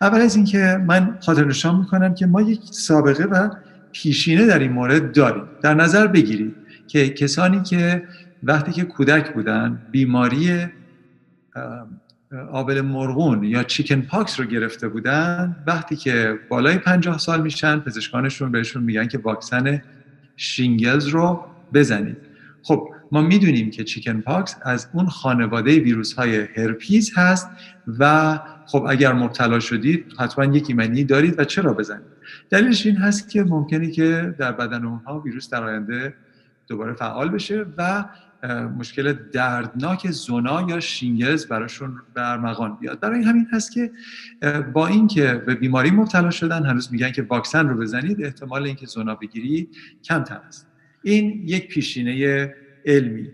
اول 0.00 0.20
از 0.20 0.36
اینکه 0.36 0.80
من 0.86 1.18
خاطر 1.20 1.44
نشان 1.44 1.78
می‌کنم 1.78 2.14
که 2.14 2.26
ما 2.26 2.42
یک 2.42 2.60
سابقه 2.64 3.24
و 3.24 3.50
پیشینه 3.92 4.46
در 4.46 4.58
این 4.58 4.72
مورد 4.72 5.12
داریم. 5.12 5.44
در 5.62 5.74
نظر 5.74 6.06
بگیرید 6.06 6.54
که 6.86 7.08
کسانی 7.08 7.62
که 7.62 8.02
وقتی 8.42 8.72
که 8.72 8.84
کودک 8.84 9.34
بودن 9.34 9.82
بیماری 9.90 10.66
آبله 12.52 12.80
مرغون 12.80 13.44
یا 13.44 13.62
chickenpox 13.62 14.40
رو 14.40 14.46
گرفته 14.46 14.88
بودن 14.88 15.56
وقتی 15.66 15.96
که 15.96 16.38
بالای 16.48 16.78
پنجاه 16.78 17.18
سال 17.18 17.42
میشن 17.42 17.80
پزشکانشون 17.80 18.52
بهشون 18.52 18.82
میگن 18.82 19.08
که 19.08 19.18
واکسن 19.18 19.82
shingles 20.36 21.06
رو 21.06 21.44
بزنید. 21.74 22.16
خب 22.62 22.88
ما 23.12 23.22
می‌دونیم 23.22 23.70
که 23.70 23.84
chickenpox 23.84 24.56
از 24.62 24.88
اون 24.92 25.08
خانواده 25.08 25.80
ویروس 25.80 26.12
های 26.12 26.48
herpes 26.56 27.12
هست 27.18 27.50
و 27.98 28.38
خب 28.66 28.86
اگر 28.88 29.12
مبتلا 29.12 29.60
شدید 29.60 30.12
حتما 30.18 30.44
یک 30.44 30.64
ایمنی 30.68 31.04
دارید 31.04 31.38
و 31.38 31.44
چرا 31.44 31.72
بزنید؟ 31.72 32.06
دلیلش 32.50 32.86
این 32.86 32.96
هست 32.96 33.30
که 33.30 33.44
ممکنه 33.44 33.90
که 33.90 34.34
در 34.38 34.52
بدن 34.52 34.84
اونها 34.84 35.20
ویروس 35.20 35.50
در 35.50 35.64
آینده 35.64 36.14
دوباره 36.68 36.94
فعال 36.94 37.28
بشه 37.28 37.66
و 37.78 38.04
مشکل 38.78 39.12
دردناک 39.12 40.10
زونا 40.10 40.66
یا 40.68 40.80
شینگلز 40.80 41.46
براشون 41.46 41.96
برمغان 42.14 42.76
بیاد. 42.80 43.00
برای 43.00 43.22
همین 43.22 43.46
هست 43.52 43.72
که 43.72 43.90
با 44.72 44.86
اینکه 44.86 45.34
به 45.46 45.54
بیماری 45.54 45.90
مبتلا 45.90 46.30
شدن 46.30 46.66
هنوز 46.66 46.92
میگن 46.92 47.12
که 47.12 47.22
واکسن 47.22 47.68
رو 47.68 47.76
بزنید 47.76 48.24
احتمال 48.24 48.62
اینکه 48.62 48.86
زونا 48.86 49.14
بگیرید 49.14 49.76
کمتر 50.04 50.40
است. 50.48 50.66
این 51.02 51.42
یک 51.46 51.68
پیشینه 51.68 52.54
علمی. 52.86 53.28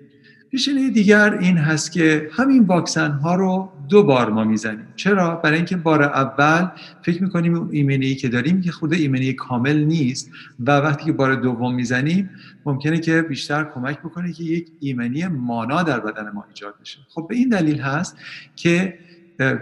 پیشینه 0.50 0.90
دیگر 0.90 1.38
این 1.40 1.56
هست 1.56 1.92
که 1.92 2.28
همین 2.32 2.64
واکسن 2.64 3.11
ها 3.11 3.35
رو 3.35 3.73
دو 3.93 4.03
بار 4.03 4.31
ما 4.31 4.45
می‌زنیم. 4.45 4.87
چرا؟ 4.97 5.35
برای 5.35 5.57
اینکه 5.57 5.77
بار 5.77 6.03
اول 6.03 6.69
فکر 7.03 7.23
می‌کنیم 7.23 7.69
ایمنی 7.71 8.15
که 8.15 8.29
داریم 8.29 8.61
که 8.61 8.73
خود 8.73 8.93
ایمنی 8.93 9.33
کامل 9.33 9.85
نیست 9.85 10.31
و 10.61 10.71
وقتی 10.71 11.05
که 11.05 11.13
بار 11.13 11.35
دوم 11.35 11.75
می‌زنیم 11.75 12.31
ممکنه 12.67 12.99
که 12.99 13.23
بیشتر 13.23 13.65
کمک 13.75 13.99
بکنه 13.99 14.33
که 14.33 14.45
یک 14.45 14.69
ایمنی 14.81 15.27
مانا 15.27 15.83
در 15.83 16.01
بدن 16.01 16.31
ما 16.35 16.45
ایجاد 16.49 16.75
بشه. 16.81 16.99
خب 17.09 17.27
به 17.29 17.35
این 17.35 17.49
دلیل 17.49 17.81
هست 17.81 18.17
که 18.57 18.99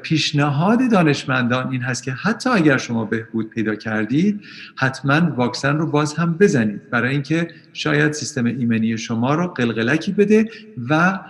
پیشنهاد 0.03 0.91
دانشمندان 0.91 1.73
این 1.73 1.83
هست 1.83 2.03
که 2.03 2.13
حتی 2.13 2.51
اگر 2.51 2.77
شما 2.77 3.05
بهبود 3.05 3.51
پیدا 3.51 3.75
کردید 3.75 4.41
حتما 4.77 5.35
واکسن 5.37 5.77
رو 5.77 5.87
باز 5.87 6.15
هم 6.15 6.33
بزنید. 6.35 6.91
برای 6.91 7.11
اینکه 7.11 7.49
شاید 7.73 8.13
سیستم 8.13 8.45
ایمنی 8.45 8.99
شما 8.99 9.35
رو 9.35 9.47
قلقلکی 9.47 10.13
بده 10.13 10.51
و 10.91 11.21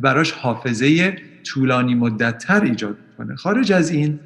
براش 0.00 0.32
حافظه 0.32 1.16
طولانی 1.44 1.94
مدتتر 1.94 2.60
ایجاد 2.60 2.96
کنه 3.18 3.36
خارج 3.36 3.72
از 3.72 3.90
این 3.90 4.20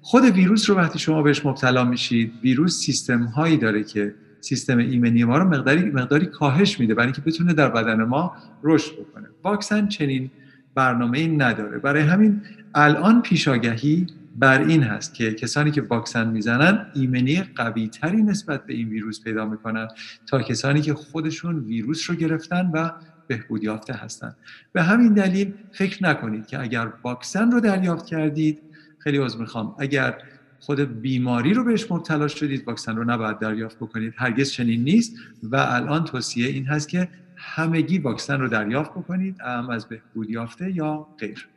خود 0.00 0.24
ویروس 0.24 0.70
رو 0.70 0.76
وقتی 0.76 0.98
شما 0.98 1.22
بهش 1.22 1.46
مبتلا 1.46 1.84
میشید 1.84 2.32
ویروس 2.42 2.78
سیستم 2.78 3.22
هایی 3.22 3.56
داره 3.56 3.84
که 3.84 4.14
سیستم 4.40 4.78
ایمنی 4.78 5.24
ما 5.24 5.38
رو 5.38 5.48
مقداری 5.48 5.90
مقداری 5.90 6.26
کاهش 6.26 6.80
میده 6.80 6.94
برای 6.94 7.06
اینکه 7.06 7.20
بتونه 7.20 7.52
در 7.52 7.68
بدن 7.68 8.04
ما 8.04 8.36
رشد 8.62 8.92
بکنه. 8.92 9.28
واکسن 9.44 9.88
چنین 9.88 10.30
برنامه 10.74 11.18
ای 11.18 11.28
نداره. 11.28 11.78
برای 11.78 12.02
همین 12.02 12.42
الان 12.74 13.22
پیشاگهی 13.22 14.06
بر 14.36 14.62
این 14.62 14.82
هست 14.82 15.14
که 15.14 15.34
کسانی 15.34 15.70
که 15.70 15.82
واکسن 15.82 16.28
می‌زنن 16.30 16.86
ایمنی 16.94 17.42
قوی 17.42 17.88
تری 17.88 18.22
نسبت 18.22 18.66
به 18.66 18.74
این 18.74 18.88
ویروس 18.88 19.24
پیدا 19.24 19.44
می‌کنن 19.44 19.88
تا 20.26 20.42
کسانی 20.42 20.80
که 20.80 20.94
خودشون 20.94 21.58
ویروس 21.58 22.10
رو 22.10 22.16
گرفتن 22.16 22.70
و 22.74 22.90
بهبود 23.28 23.64
یافته 23.64 23.92
هستند. 23.92 24.36
به 24.72 24.82
همین 24.82 25.14
دلیل 25.14 25.54
فکر 25.72 26.04
نکنید 26.04 26.46
که 26.46 26.60
اگر 26.60 26.92
واکسن 27.04 27.50
رو 27.50 27.60
دریافت 27.60 28.06
کردید 28.06 28.62
خیلی 28.98 29.18
عذر 29.18 29.38
می‌خوام 29.38 29.74
اگر 29.78 30.22
خود 30.60 30.80
بیماری 31.00 31.54
رو 31.54 31.64
بهش 31.64 31.92
مبتلا 31.92 32.28
شدید 32.28 32.68
واکسن 32.68 32.96
رو 32.96 33.04
نباید 33.04 33.38
دریافت 33.38 33.76
بکنید. 33.76 34.14
هرگز 34.16 34.50
چنین 34.50 34.84
نیست 34.84 35.16
و 35.42 35.56
الان 35.56 36.04
توصیه 36.04 36.48
این 36.48 36.66
هست 36.66 36.88
که 36.88 37.08
همگی 37.36 37.98
واکسن 37.98 38.40
رو 38.40 38.48
دریافت 38.48 38.90
بکنید 38.90 39.40
هم 39.40 39.70
از 39.70 39.88
بهبود 39.88 40.30
یافته 40.30 40.76
یا 40.76 41.06
غیر. 41.18 41.48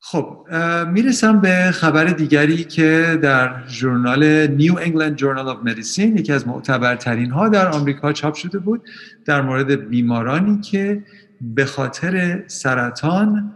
خب 0.00 0.46
می‌رسم 0.92 1.40
به 1.40 1.70
خبر 1.72 2.04
دیگری 2.04 2.64
که 2.64 3.18
در 3.22 3.66
ژورنال 3.68 4.46
New 4.46 4.78
England 4.78 5.16
Journal 5.16 5.48
of 5.48 5.58
Medicine 5.64 6.18
یکی 6.18 6.32
از 6.32 6.48
معتبرترین 6.48 7.30
ها 7.30 7.48
در 7.48 7.68
آمریکا 7.68 8.12
چاپ 8.12 8.34
شده 8.34 8.58
بود 8.58 8.88
در 9.24 9.42
مورد 9.42 9.88
بیمارانی 9.88 10.60
که 10.60 11.04
به 11.40 11.64
خاطر 11.64 12.44
سرطان 12.46 13.54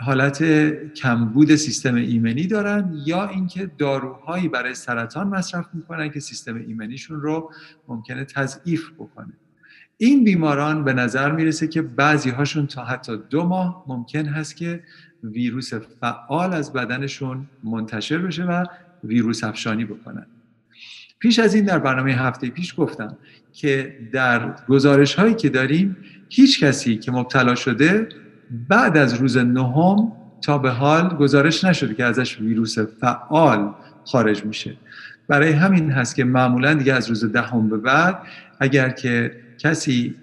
حالت 0.00 0.44
کمبود 0.94 1.54
سیستم 1.54 1.94
ایمنی 1.94 2.46
دارن 2.46 2.94
یا 3.06 3.28
اینکه 3.28 3.70
داروهایی 3.78 4.48
برای 4.48 4.74
سرطان 4.74 5.28
مصرف 5.28 5.66
می‌کنن 5.72 6.10
که 6.10 6.20
سیستم 6.20 6.54
ایمنیشون 6.54 7.20
رو 7.20 7.52
ممکنه 7.88 8.24
تضعیف 8.24 8.90
بکنه. 8.98 9.32
این 9.98 10.24
بیماران 10.24 10.84
به 10.84 10.92
نظر 10.92 11.32
می‌رسه 11.32 11.68
که 11.68 11.82
بعضی 11.82 12.30
هاشون 12.30 12.66
تا 12.66 12.84
حتی 12.84 13.16
دو 13.30 13.44
ماه 13.44 13.84
ممکن 13.86 14.26
هست 14.26 14.56
که 14.56 14.82
ویروس 15.22 15.74
فعال 15.74 16.52
از 16.52 16.72
بدنشون 16.72 17.46
منتشر 17.64 18.18
بشه 18.18 18.44
و 18.44 18.64
ویروس 19.04 19.44
افشانی 19.44 19.84
بکنن. 19.84 20.26
پیش 21.18 21.38
از 21.38 21.54
این 21.54 21.64
در 21.64 21.78
برنامه 21.78 22.12
هفته 22.12 22.50
پیش 22.50 22.74
گفتم 22.76 23.16
که 23.52 23.98
در 24.12 24.54
گزارش 24.68 25.14
هایی 25.14 25.34
که 25.34 25.48
داریم 25.48 25.96
هیچ 26.28 26.64
کسی 26.64 26.96
که 26.96 27.12
مبتلا 27.12 27.54
شده 27.54 28.08
بعد 28.68 28.96
از 28.96 29.14
روز 29.14 29.36
نهم 29.36 30.12
تا 30.42 30.58
به 30.58 30.70
حال 30.70 31.08
گزارش 31.08 31.64
نشده 31.64 31.94
که 31.94 32.04
ازش 32.04 32.40
ویروس 32.40 32.78
فعال 32.78 33.74
خارج 34.04 34.44
میشه. 34.44 34.76
برای 35.28 35.52
همین 35.52 35.90
هست 35.90 36.16
که 36.16 36.24
معمولا 36.24 36.74
دیگه 36.74 36.92
از 36.94 37.08
روز 37.08 37.24
دهم 37.32 37.68
به 37.68 37.76
بعد 37.76 38.18
اگر 38.60 38.90
که 38.90 39.45
کسی 39.66 40.14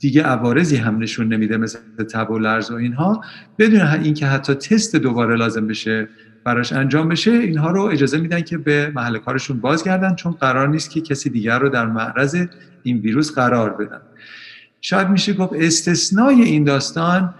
دیگه 0.00 0.22
عوارضی 0.22 0.76
هم 0.76 0.98
نشون 0.98 1.28
نمیده 1.32 1.56
مثل 1.56 1.78
تب 2.12 2.30
و 2.30 2.38
لرز 2.38 2.70
و 2.70 2.74
اینها 2.74 3.24
بدون 3.58 3.80
اینکه 3.80 4.26
حتی 4.26 4.54
تست 4.54 4.96
دوباره 4.96 5.36
لازم 5.36 5.66
بشه 5.66 6.08
براش 6.44 6.72
انجام 6.72 7.08
بشه 7.08 7.30
اینها 7.30 7.70
رو 7.70 7.82
اجازه 7.82 8.18
میدن 8.18 8.40
که 8.40 8.58
به 8.58 8.92
محل 8.94 9.18
کارشون 9.18 9.60
بازگردن 9.60 10.14
چون 10.14 10.32
قرار 10.32 10.68
نیست 10.68 10.90
که 10.90 11.00
کسی 11.00 11.30
دیگر 11.30 11.58
رو 11.58 11.68
در 11.68 11.86
معرض 11.86 12.46
این 12.82 12.98
ویروس 12.98 13.34
قرار 13.34 13.70
بدن. 13.70 14.00
شاید 14.80 15.08
میشه 15.08 15.32
گفت 15.32 15.52
استثنای 15.56 16.42
این 16.42 16.64
داستان 16.64 17.34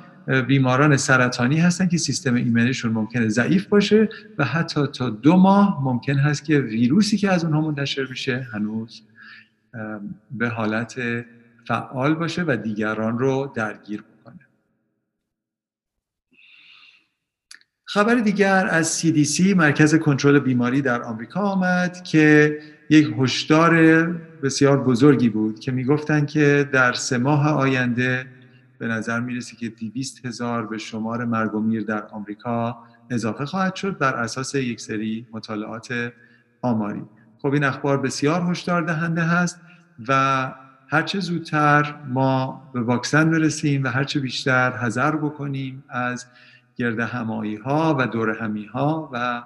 بیماران 0.48 0.96
سرطانی 0.96 1.60
هستن 1.60 1.88
که 1.88 1.98
سیستم 1.98 2.34
ایمنیشون 2.34 2.92
ممکنه 2.92 3.28
ضعیف 3.28 3.66
باشه 3.66 4.08
و 4.38 4.44
حتی 4.44 4.86
تا 4.86 5.10
دو 5.10 5.36
ماه 5.36 5.80
ممکن 5.84 6.14
هست 6.14 6.44
که 6.44 6.58
ویروسی 6.58 7.16
که 7.16 7.30
از 7.30 7.44
اونها 7.44 7.60
منتشر 7.60 8.06
میشه 8.10 8.48
هنوز 8.52 9.02
به 10.30 10.48
حالت 10.48 11.00
فعال 11.66 12.14
باشه 12.14 12.44
و 12.46 12.56
دیگران 12.56 13.18
رو 13.18 13.52
درگیر 13.54 14.02
بکنه. 14.02 14.46
خبر 17.84 18.14
دیگر 18.14 18.66
از 18.66 19.00
CDC 19.00 19.40
مرکز 19.56 19.94
کنترل 19.94 20.38
بیماری 20.38 20.82
در 20.82 21.02
آمریکا 21.02 21.40
آمد 21.40 22.02
که 22.02 22.58
یک 22.90 23.14
هشدار 23.18 24.02
بسیار 24.42 24.84
بزرگی 24.84 25.28
بود 25.28 25.60
که 25.60 25.72
می‌گفتند 25.72 26.26
که 26.26 26.68
در 26.72 26.92
سه 26.92 27.18
ماه 27.18 27.48
آینده 27.48 28.26
به 28.78 28.86
نظر 28.86 29.20
می‌رسه 29.20 29.56
که 29.56 29.68
200 29.68 30.26
هزار 30.26 30.66
به 30.66 30.78
شمار 30.78 31.24
مرگ 31.24 31.54
و 31.54 31.60
میر 31.60 31.82
در 31.82 32.06
آمریکا 32.06 32.84
اضافه 33.10 33.44
خواهد 33.44 33.74
شد 33.74 33.98
بر 33.98 34.14
اساس 34.14 34.54
یک 34.54 34.80
سری 34.80 35.26
مطالعات 35.32 36.12
آماری. 36.62 37.02
خب 37.42 37.52
این 37.52 37.64
اخبار 37.64 37.96
بسیار 37.96 38.50
هشدار 38.50 38.82
دهنده 38.82 39.22
هست 39.22 39.60
و 40.08 40.52
هرچه 40.88 41.20
زودتر 41.20 41.94
ما 42.08 42.70
به 42.74 42.80
واکسن 42.80 43.30
برسیم 43.30 43.84
و 43.84 43.88
هرچه 43.88 44.20
بیشتر 44.20 44.76
حذر 44.76 45.16
بکنیم 45.16 45.84
از 45.88 46.26
گرد 46.76 47.00
همایی 47.00 47.56
ها 47.56 47.96
و 47.98 48.06
دور 48.06 48.30
همی 48.30 48.64
ها 48.64 49.10
و 49.12 49.42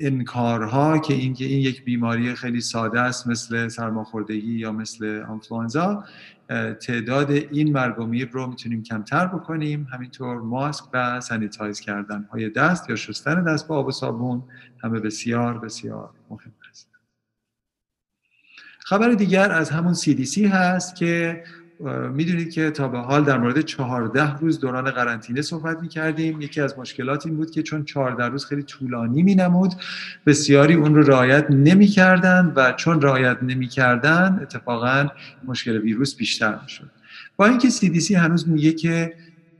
انکارها 0.00 0.98
که 0.98 1.14
این 1.14 1.34
که 1.34 1.44
این 1.44 1.58
یک 1.58 1.84
بیماری 1.84 2.34
خیلی 2.34 2.60
ساده 2.60 3.00
است 3.00 3.26
مثل 3.26 3.68
سرماخوردگی 3.68 4.52
یا 4.52 4.72
مثل 4.72 5.24
آنفلوانزا 5.28 6.04
تعداد 6.80 7.30
این 7.30 7.72
مرگ 7.72 7.98
و 7.98 8.06
میر 8.06 8.28
رو 8.32 8.46
می‌تونیم 8.46 8.82
کمتر 8.82 9.26
بکنیم. 9.26 9.86
همینطور 9.92 10.40
ماسک 10.40 10.84
و 10.92 11.20
سانیتایز 11.20 11.80
کردن 11.80 12.28
های 12.32 12.50
دست 12.50 12.90
یا 12.90 12.96
شستن 12.96 13.44
دست 13.44 13.68
با 13.68 13.76
آب 13.76 13.86
و 13.86 13.90
صابون 13.90 14.42
همه 14.82 15.00
بسیار 15.00 15.58
بسیار 15.58 16.10
مهم 16.30 16.52
است. 16.70 16.88
خبر 18.78 19.10
دیگر 19.10 19.52
از 19.52 19.70
همون 19.70 19.94
CDC 19.94 20.38
هست 20.38 20.96
که 20.96 21.44
می‌دونید 22.12 22.50
که 22.50 22.70
تا 22.70 22.88
به 22.88 22.98
حال 22.98 23.24
در 23.24 23.38
مورد 23.38 23.60
14 23.60 24.38
روز 24.38 24.60
دوران 24.60 24.90
قرنطینه 24.90 25.42
صحبت 25.42 25.82
می 25.82 25.88
کردیم 25.88 26.40
یکی 26.40 26.60
از 26.60 26.78
مشکلات 26.78 27.26
این 27.26 27.36
بود 27.36 27.50
که 27.50 27.62
چون 27.62 27.84
14 27.84 28.24
روز 28.24 28.44
خیلی 28.44 28.62
طولانی 28.62 29.22
می 29.22 29.34
نمود 29.34 29.74
بسیاری 30.26 30.74
اون 30.74 30.94
رو 30.94 31.02
رعایت 31.02 31.50
نمی 31.50 31.86
کردن 31.86 32.52
و 32.56 32.72
چون 32.72 33.02
رعایت 33.02 33.38
نمی 33.42 33.68
کردن 33.68 34.38
اتفاقا 34.42 35.08
مشکل 35.44 35.78
ویروس 35.78 36.16
بیشتر 36.16 36.58
می 36.62 36.68
شد 36.68 36.90
با 37.36 37.46
اینکه 37.46 37.70
CDC 37.70 38.10
هنوز 38.10 38.48
میگه 38.48 38.72
که 38.72 39.14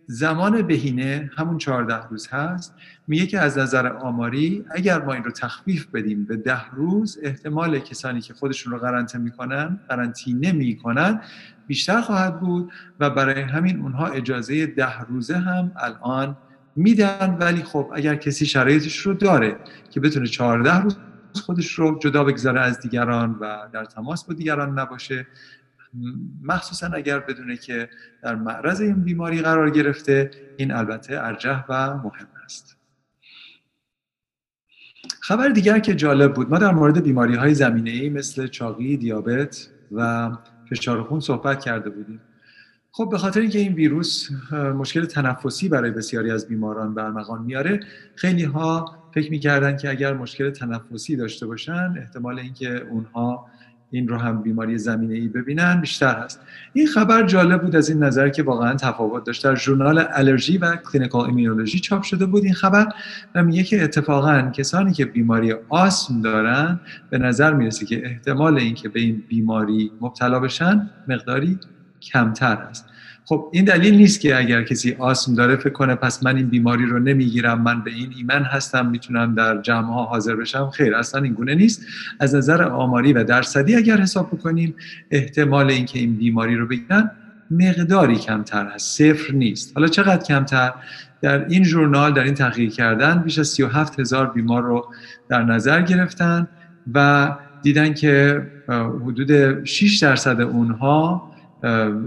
زمان 0.07 0.63
بهینه 0.63 1.31
همون 1.37 1.59
14 1.59 2.09
روز 2.09 2.29
هست 2.29 2.75
میگه 3.09 3.27
که 3.27 3.39
از 3.39 3.59
نظر 3.59 3.87
آماری 3.93 4.65
اگر 4.71 5.03
ما 5.03 5.13
این 5.13 5.25
رو 5.25 5.31
تخفیف 5.31 5.87
بدیم 5.87 6.25
به 6.25 6.37
ده 6.37 6.71
روز 6.71 7.19
احتمال 7.23 7.79
کسانی 7.79 8.21
که 8.21 8.35
خودشون 8.35 8.73
رو 8.73 8.79
قرنطینه 8.79 9.25
می‌کنن 9.25 9.81
قرنطینه 9.89 10.53
می‌کنن 10.53 11.21
بیشتر 11.67 12.01
خواهد 12.01 12.41
بود 12.41 12.73
و 13.01 13.11
برای 13.11 13.41
همین 13.41 13.81
اونها 13.81 14.07
اجازه 14.07 14.67
ده 14.67 15.01
روزه 15.01 15.37
هم 15.37 15.73
الان 15.77 16.37
میدن. 16.77 17.37
ولی 17.41 17.63
خب 17.63 17.91
اگر 17.95 18.15
کسی 18.15 18.47
شرایطش 18.47 18.99
رو 18.99 19.15
داره 19.15 19.57
که 19.91 20.01
بتونه 20.01 20.27
14 20.27 20.81
روز 20.81 20.97
خودش 21.41 21.73
رو 21.73 21.99
جدا 21.99 22.25
بگذاره 22.25 22.61
از 22.61 22.81
دیگران 22.81 23.39
و 23.41 23.57
در 23.73 23.85
تماس 23.85 24.25
با 24.25 24.35
دیگران 24.35 24.79
نباشه 24.79 25.27
مخصوصا 26.43 26.87
اگر 26.87 27.19
بدونه 27.19 27.57
که 27.57 27.89
در 28.23 28.35
معرض 28.35 28.81
این 28.81 29.05
بیماری 29.05 29.43
قرار 29.43 29.71
گرفته 29.71 30.31
این 30.57 30.73
البته 30.73 31.25
ارجح 31.25 31.65
و 31.69 31.97
مهم 31.97 32.29
است. 32.45 32.77
خبر 35.21 35.49
دیگر 35.49 35.79
که 35.79 35.95
جالب 35.95 36.35
بود 36.35 36.51
ما 36.51 36.59
در 36.59 36.71
مورد 36.71 37.03
بیماری 37.03 37.35
های 37.35 37.55
زمینه 37.55 37.91
ای 37.91 38.11
مثل 38.11 38.47
چاقی، 38.47 38.97
دیابت 38.97 39.69
و 39.93 40.31
فشار 40.71 41.03
خون 41.03 41.21
صحبت 41.21 41.65
کرده 41.65 41.91
بودیم. 41.91 42.21
خب 42.93 43.09
به 43.11 43.19
خاطر 43.19 43.41
اینکه 43.41 43.59
این 43.59 43.73
ویروس 43.73 44.31
مشکل 44.53 45.05
تنفسی 45.05 45.69
برای 45.69 45.91
بسیاری 45.91 46.31
از 46.31 46.49
بیماران 46.49 46.95
به 46.95 47.11
ارمغان 47.11 47.43
میاره 47.43 47.81
خیلی 48.15 48.45
ها 48.45 49.03
فکر 49.15 49.31
می‌کردن 49.31 49.77
که 49.77 49.91
اگر 49.91 50.15
مشکل 50.15 50.51
تنفسی 50.51 51.17
داشته 51.17 51.47
باشن 51.47 51.95
احتمال 51.99 52.39
اینکه 52.39 52.87
اونها 52.91 53.47
این 53.93 54.09
رو 54.09 54.19
هم 54.19 54.43
بیماری 54.43 54.79
زمینه 54.79 55.15
ای 55.15 55.29
ببینن 55.29 55.81
بیشتر 55.81 56.15
هست. 56.15 56.41
این 56.73 56.87
خبر 56.87 57.23
جالب 57.23 57.63
بود 57.63 57.77
از 57.77 57.89
این 57.89 58.03
نظر 58.03 58.29
که 58.29 58.43
واقعا 58.43 58.75
تفاوت 58.75 59.25
داشت. 59.25 59.45
در 59.45 59.57
ژورنال 59.57 60.05
Allergy 60.11 60.59
و 60.59 60.77
Clinical 60.77 61.27
Immunology 61.27 61.81
چاپ 61.81 62.03
شده 62.03 62.27
بود 62.27 62.45
این 62.45 62.55
خبر 62.55 62.87
و 63.35 63.43
میگه 63.43 63.65
که 63.65 63.85
اتفاقا 63.85 64.51
کسانی 64.51 64.93
که 64.93 65.05
بیماری 65.05 65.55
آسم 65.69 66.21
دارن 66.21 66.81
به 67.11 67.19
نظر 67.19 67.55
می‌رسه 67.55 67.87
که 67.87 68.07
احتمال 68.07 68.59
اینکه 68.59 68.89
به 68.89 69.01
این 69.01 69.23
بیماری 69.29 69.91
مبتلا 70.01 70.41
بشن 70.41 70.91
مقداری 71.09 71.59
کمتر 72.01 72.57
است. 72.57 72.92
خب 73.25 73.49
این 73.53 73.65
دلیل 73.65 73.95
نیست 73.95 74.21
که 74.21 74.39
اگر 74.39 74.63
کسی 74.63 74.97
آسم 74.99 75.35
داره 75.35 75.57
فکر 75.57 75.73
کنه 75.73 75.95
پس 75.95 76.23
من 76.23 76.37
این 76.37 76.49
بیماری 76.49 76.87
رو 76.87 76.99
نمی‌گیرم 76.99 77.63
من 77.63 77.85
به 77.85 77.91
این 77.91 78.13
ایمن 78.17 78.43
هستم 78.43 78.87
می‌تونم 78.87 79.35
در 79.35 79.61
جمع 79.63 79.87
ها 79.87 80.05
حاضر 80.05 80.37
بشم. 80.37 80.71
خیر 80.71 80.95
اصلا 80.95 81.23
این 81.23 81.33
گونه 81.33 81.55
نیست. 81.55 81.83
از 82.21 82.35
نظر 82.35 82.63
آماری 82.63 83.13
و 83.13 83.25
درصدی 83.25 83.75
اگر 83.75 83.97
حساب 83.97 84.27
بکنیم 84.27 84.75
احتمال 85.11 85.71
اینکه 85.71 85.99
این 85.99 86.17
بیماری 86.17 86.57
رو 86.57 86.67
بگیرن 86.67 87.11
مقداری 87.51 88.17
کمتر 88.17 88.67
هست. 88.67 88.99
صفر 88.99 89.33
نیست. 89.33 89.73
حالا 89.75 89.89
چقدر 89.89 90.23
کمتر؟ 90.23 90.73
در 91.21 91.47
این 91.49 91.65
ژورنال 91.65 92.15
در 92.15 92.23
این 92.23 92.35
تحقیق 92.35 92.73
کردن 92.73 93.19
بیش 93.19 93.39
از 93.39 93.49
37 93.49 94.01
هزار 94.01 94.31
بیمار 94.31 94.63
رو 94.63 94.87
در 95.29 95.43
نظر 95.43 95.83
گرفتن 95.83 96.49
و 96.95 97.31
دیدن 97.63 97.95
که 97.95 98.43
حدود 99.05 99.65
6 99.65 99.99
درصد 99.99 100.41
اونها 100.41 101.32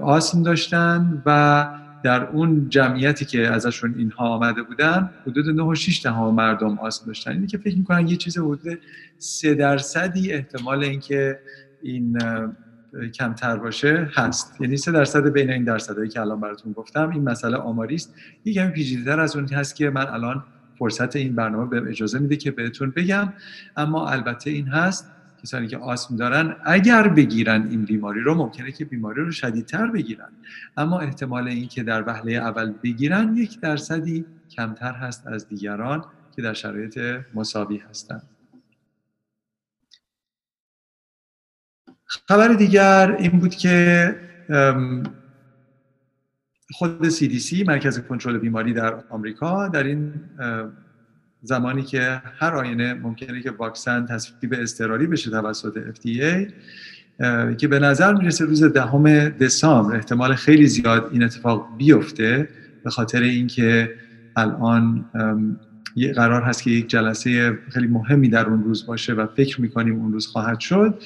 آسم 0.02 0.44
داشتن 0.44 1.22
و 1.26 1.68
در 2.04 2.26
اون 2.26 2.70
جمعیتی 2.70 3.26
که 3.26 3.48
ازشون 3.48 3.96
اینها 3.98 4.28
آمده 4.28 4.64
بودن 4.64 5.10
حدود 5.28 5.50
9 5.50 5.64
و 5.64 5.76
6 5.76 6.06
مردم 6.06 6.80
آسم 6.80 7.06
داشتن. 7.06 7.32
اینی 7.32 7.48
که 7.48 7.58
فکر 7.58 7.78
می‌کنن 7.78 8.08
یه 8.08 8.16
چیز 8.16 8.38
حدود 8.38 8.80
3 9.18 9.54
درصدی 9.54 10.34
احتمال 10.34 10.84
اینکه 10.84 11.40
این 11.82 12.20
کمتر 13.14 13.58
باشه 13.58 14.10
هست. 14.14 14.62
یعنی 14.62 14.78
3 14.78 14.92
درصد 14.92 15.28
بین 15.28 15.50
این 15.50 15.64
درصدهایی 15.64 16.10
که 16.10 16.22
الان 16.22 16.40
براتون 16.40 16.72
گفتم 16.72 17.10
این 17.10 17.24
مسئله 17.24 17.58
آماری 17.58 17.96
است. 17.96 18.16
یه 18.46 18.54
کمی 18.54 18.72
پیچیده‌تر 18.72 19.20
از 19.20 19.36
اون 19.36 19.48
هست 19.48 19.76
که 19.76 19.90
من 19.90 20.08
الان 20.08 20.44
فرصت 20.80 21.16
این 21.16 21.36
برنامه 21.36 21.70
به 21.70 21.90
اجازه 21.90 22.20
میده 22.20 22.36
که 22.36 22.52
بهتون 22.52 22.94
بگم. 22.96 23.34
اما 23.78 24.10
البته 24.10 24.50
این 24.50 24.68
هست 24.68 25.12
کسانی 25.46 25.68
که 25.68 25.78
آسم 25.78 26.16
دارن 26.16 26.56
اگر 26.66 27.08
بگیرن 27.08 27.68
این 27.70 27.86
بیماری 27.86 28.22
رو 28.22 28.36
ممکنه 28.36 28.72
که 28.72 28.86
بیماری 28.86 29.22
رو 29.22 29.32
شدیدتر 29.32 29.88
بگیرن. 29.88 30.30
اما 30.78 31.00
احتمال 31.00 31.48
اینکه 31.48 31.84
در 31.84 32.04
وهله 32.08 32.32
اول 32.32 32.74
بگیرن 32.84 33.38
یک 33.38 33.60
درصدی 33.60 34.26
کمتر 34.50 34.92
هست 34.92 35.28
از 35.28 35.48
دیگران 35.48 36.06
که 36.36 36.42
در 36.42 36.54
شرایط 36.54 37.00
مساوی 37.34 37.78
هستند 37.78 38.30
خبر 42.06 42.48
دیگر 42.48 43.16
این 43.20 43.40
بود 43.40 43.56
که 43.56 44.16
خود 46.72 47.10
CDC 47.10 47.68
مرکز 47.68 48.00
کنترل 48.00 48.38
بیماری 48.38 48.74
در 48.74 49.04
آمریکا 49.10 49.68
در 49.68 49.84
این 49.84 50.14
زمانی 51.46 51.84
که 51.84 52.22
هر 52.40 52.56
آینه 52.56 52.94
ممکنه 52.94 53.42
که 53.42 53.52
واکسن 53.52 54.06
تصویب 54.06 54.54
اضطراری 54.58 55.08
بشه 55.08 55.32
توسط 55.32 55.78
FDA 55.96 56.52
که 57.58 57.68
به 57.68 57.80
نظر 57.80 58.14
می‌رسه 58.14 58.46
روز 58.46 58.64
دهم 58.64 59.30
دسامبر 59.30 59.96
احتمال 59.96 60.36
خیلی 60.36 60.68
زیاد 60.68 61.10
این 61.12 61.24
اتفاق 61.24 61.68
بیفته 61.78 62.50
به 62.84 62.90
خاطر 62.90 63.22
اینکه 63.22 63.92
الان 64.36 65.06
قرار 66.16 66.42
هست 66.42 66.64
که 66.64 66.72
یک 66.72 66.90
جلسه 66.90 67.58
خیلی 67.74 67.88
مهمی 67.88 68.30
در 68.30 68.46
اون 68.46 68.64
روز 68.64 68.86
باشه 68.86 69.14
و 69.14 69.28
فکر 69.28 69.62
می‌کنیم 69.62 69.96
اون 69.96 70.14
روز 70.14 70.28
خواهد 70.28 70.60
شد. 70.60 71.02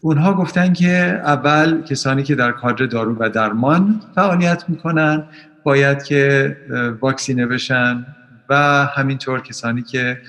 اونها 0.00 0.34
گفتن 0.34 0.72
که 0.72 1.20
اول 1.24 1.82
کسانی 1.82 2.22
که 2.22 2.34
در 2.34 2.52
کادر 2.52 2.86
دارو 2.86 3.16
و 3.20 3.28
درمان 3.28 4.00
فعالیت 4.14 4.64
می‌کنن 4.68 5.24
باید 5.62 6.02
که 6.02 6.56
واکسینه 7.00 7.46
بشن. 7.46 8.06
و 8.48 8.54
همینطور 8.94 9.40
کسانی 9.40 9.82
که 9.82 10.20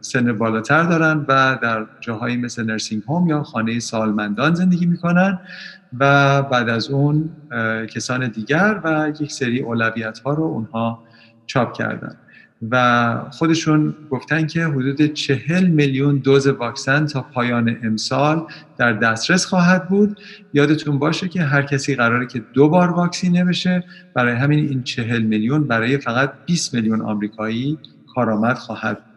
سن 0.00 0.38
بالاتر 0.38 0.82
دارن 0.82 1.24
و 1.28 1.58
در 1.62 1.86
جاهایی 2.00 2.36
مثل 2.36 2.64
نرسینگ 2.64 3.02
هوم 3.08 3.28
یا 3.28 3.42
خانه 3.42 3.80
سالمندان 3.80 4.54
زندگی 4.54 4.86
می‌کنن 4.86 5.38
و 6.00 6.42
بعد 6.42 6.68
از 6.68 6.90
اون 6.90 7.30
کسان 7.94 8.28
دیگر 8.28 8.80
و 8.84 9.12
یک 9.20 9.32
سری 9.32 9.60
اولویت 9.60 10.18
ها 10.18 10.34
رو 10.34 10.42
اونها 10.42 11.04
چاپ 11.46 11.72
کردن. 11.72 12.16
و 12.70 13.30
خودشون 13.30 13.94
گفتن 14.10 14.46
که 14.46 14.64
حدود 14.64 15.12
چهل 15.12 15.66
میلیون 15.66 16.16
دوز 16.16 16.46
واکسن 16.46 17.06
تا 17.06 17.22
پایان 17.22 17.76
امسال 17.82 18.46
در 18.78 18.92
دسترس 18.92 19.46
خواهد 19.46 19.88
بود. 19.88 20.20
یادتون 20.52 20.98
باشه 20.98 21.28
که 21.28 21.42
هر 21.42 21.62
کسی 21.62 21.94
قراره 21.94 22.26
که 22.26 22.38
دو 22.38 22.68
بار 22.68 22.90
واکسینه 22.90 23.44
بشه. 23.44 23.84
برای 24.14 24.34
همین 24.34 24.58
این 24.68 24.82
چهل 24.82 25.22
میلیون 25.22 25.66
برای 25.66 25.98
فقط 25.98 26.32
20 26.46 26.74
میلیون 26.74 27.00
آمریکایی 27.00 27.78
کارآمد 28.14 28.56
خواهد 28.56 29.04
بود. 29.04 29.16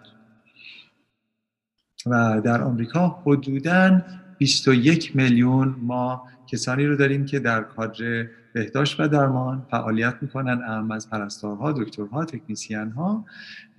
و 2.05 2.41
در 2.41 2.61
آمریکا 2.61 3.07
حدوداً 3.25 4.01
21 4.37 5.15
میلیون 5.15 5.75
ما 5.81 6.23
کسانی 6.51 6.85
رو 6.85 6.95
داریم 6.95 7.25
که 7.25 7.39
در 7.39 7.61
کادر 7.61 8.27
بهداشت 8.53 8.99
و 8.99 9.07
درمان 9.07 9.65
فعالیت 9.71 10.15
می‌کنن 10.21 10.61
اهم 10.63 10.91
از 10.91 11.09
پرستارها، 11.09 11.71
دکترها، 11.71 12.25
تکنیسیان 12.25 12.91
ها 12.91 13.25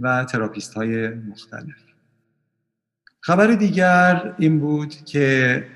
و 0.01 0.25
تراپیست 0.25 0.75
های 0.75 1.09
مختلف. 1.09 1.77
خبر 3.21 3.47
دیگر 3.47 4.35
این 4.39 4.61
بود 4.61 4.95
که 4.95 5.67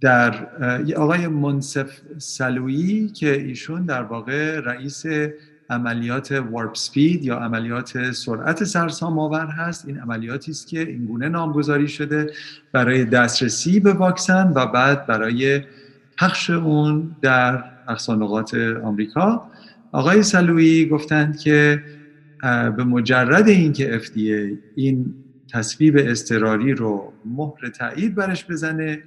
در 0.00 0.46
آقای 0.96 1.28
منصف 1.28 2.00
سلویی 2.18 3.08
که 3.08 3.32
ایشون 3.32 3.84
در 3.84 4.02
واقع 4.02 4.60
رئیس 4.60 5.04
عملیات 5.70 6.32
وارپ 6.32 6.74
سپید 6.74 7.24
یا 7.24 7.38
عملیات 7.38 8.12
سرعت 8.12 8.64
سرسام 8.64 9.18
آور 9.18 9.46
هست. 9.46 9.88
این 9.88 9.98
عملیاتی 9.98 10.50
است 10.50 10.68
که 10.68 10.80
اینگونه 10.80 11.28
نامگذاری 11.28 11.88
شده 11.88 12.32
برای 12.72 13.04
دسترسی 13.04 13.80
به 13.80 13.92
واکسن 13.92 14.52
و 14.54 14.66
بعد 14.66 15.06
برای 15.06 15.62
پخش 16.18 16.50
اون 16.50 17.16
در 17.22 17.64
اقصانقات 17.88 18.54
آمریکا. 18.84 19.50
آقای 19.92 20.22
سلوی 20.22 20.86
گفتند 20.86 21.38
که 21.38 21.82
به 22.76 22.84
مجرد 22.84 23.48
اینکه 23.48 24.00
FDA 24.00 24.58
این 24.74 25.14
تصویب 25.52 25.96
استراری 25.96 26.72
رو 26.72 27.12
مهر 27.24 27.68
تایید 27.68 28.14
برش 28.14 28.44
بزنه 28.50 29.02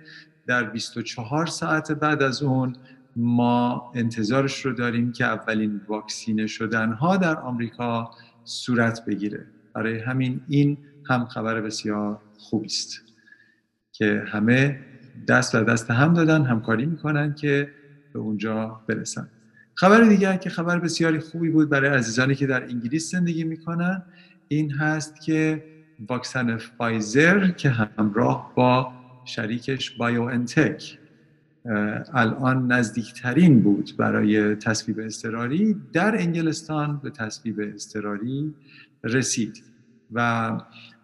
در 0.48 0.64
24 0.64 1.46
ساعت 1.46 1.92
بعد 1.92 2.24
از 2.24 2.44
اون 2.44 2.76
ما 3.18 3.92
انتظارش 3.96 4.66
رو 4.66 4.74
داریم 4.74 5.12
که 5.12 5.26
اولین 5.26 5.82
واکسینه 5.88 6.48
شدن 6.48 6.92
ها 6.92 7.18
در 7.18 7.38
آمریکا 7.38 8.12
صورت 8.44 9.06
بگیره. 9.06 9.46
برای 9.74 10.00
همین 10.00 10.42
این 10.48 10.78
هم 11.10 11.26
خبر 11.26 11.62
بسیار 11.62 12.20
خوبی 12.38 12.66
است 12.66 13.02
که 13.92 14.24
همه 14.28 14.80
دست 15.28 15.56
و 15.56 15.64
دست 15.64 15.92
هم 15.92 16.14
دادن 16.14 16.46
همکاری 16.46 16.86
می‌کنن 16.86 17.34
که 17.34 17.72
به 18.14 18.20
اونجا 18.20 18.82
برسن. 18.88 19.30
خبر 19.76 20.02
دیگر 20.02 20.38
که 20.38 20.50
خبر 20.50 20.80
بسیاری 20.80 21.20
خوبی 21.20 21.50
بود 21.50 21.70
برای 21.70 21.90
عزیزانی 21.90 22.36
که 22.36 22.48
در 22.48 22.64
انگلیس 22.64 23.12
زندگی 23.12 23.44
می‌کنن 23.44 24.04
این 24.48 24.72
هست 24.72 25.22
که 25.22 25.64
واکسن 26.10 26.58
فایزر 26.58 27.48
که 27.48 27.70
همراه 27.70 28.52
با 28.56 28.92
شریکش 29.26 29.98
بایو 29.98 30.22
انتک 30.22 31.00
الان 32.14 32.72
نزدیکترین 32.72 33.62
بود 33.62 33.92
برای 33.98 34.56
تصویب 34.56 35.00
استراری 35.00 35.76
در 35.94 36.16
انگلستان 36.18 37.00
به 37.04 37.10
تصویب 37.10 37.60
استراری 37.76 38.54
رسید 39.04 39.64
و 40.14 40.52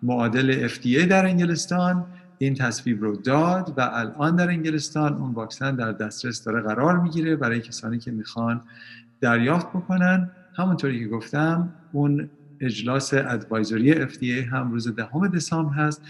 معادل 0.03 0.67
FDA 0.67 1.05
در 1.09 1.25
انگلستان 1.25 2.05
این 2.37 2.53
تصویب 2.53 3.01
رو 3.01 3.15
داد 3.15 3.73
و 3.77 3.89
الان 3.93 4.35
در 4.35 4.47
انگلستان 4.47 5.13
اون 5.13 5.31
واکسن 5.31 5.75
در 5.75 5.91
دسترس 5.91 6.43
داره 6.43 6.61
قرار 6.61 6.99
می‌گیره 6.99 7.35
برای 7.35 7.61
کسانی 7.61 7.99
که 7.99 8.11
می‌خوان 8.11 8.61
دریافت 9.21 9.67
بکنن. 9.67 10.31
همونطوری 10.55 10.99
که 10.99 11.07
گفتم 11.07 11.73
اون 11.91 12.29
اجلاس 12.59 13.13
ادوایزری 13.13 14.07
FDA 14.07 14.47
هم 14.51 14.71
روز 14.71 14.95
دهم 14.95 15.27
دسامبر 15.27 15.73
هست 15.73 16.01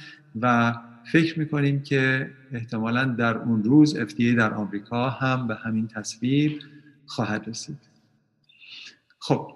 و 0.41 0.73
فکر 1.11 1.39
می‌کنیم 1.39 1.81
که 1.81 2.29
احتمالا 2.51 3.05
در 3.05 3.37
اون 3.37 3.63
روز 3.63 3.97
FDA 3.99 4.37
در 4.37 4.53
آمریکا 4.53 5.09
هم 5.09 5.47
به 5.47 5.55
همین 5.55 5.87
تصویر 5.87 6.59
خواهد 7.05 7.47
رسید. 7.47 7.77
خب 9.19 9.47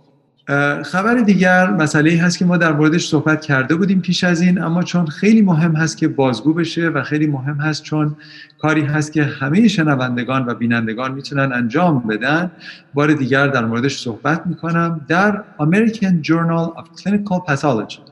خبر 0.84 1.16
دیگر 1.16 1.72
مسئله 1.72 2.22
هست 2.22 2.38
که 2.38 2.46
ما 2.46 2.58
در 2.58 2.74
موردش 2.74 3.08
صحبت 3.08 3.42
کرده 3.42 3.76
بودیم 3.76 4.02
پیش 4.02 4.24
از 4.24 4.42
این 4.42 4.62
اما 4.62 4.84
چون 4.84 5.06
خیلی 5.06 5.42
مهم 5.42 5.76
هست 5.76 5.98
که 5.98 6.08
بازگو 6.08 6.54
بشه 6.54 6.88
و 6.88 7.04
خیلی 7.04 7.28
مهم 7.28 7.58
هست 7.58 7.84
چون 7.84 8.16
کاری 8.60 8.82
هست 8.82 9.14
که 9.14 9.24
همه 9.24 9.68
شنوندگان 9.68 10.46
و 10.46 10.54
بینندگان 10.54 11.12
می‌تونن 11.12 11.54
انجام 11.54 12.00
بدن 12.08 12.52
بار 12.94 13.14
دیگر 13.14 13.48
در 13.48 13.66
موردش 13.66 14.00
صحبت 14.00 14.48
می‌کنم. 14.48 15.06
در 15.08 15.44
American 15.60 16.28
Journal 16.28 16.80
of 16.80 17.02
Clinical 17.02 17.40
Pathology 17.50 18.07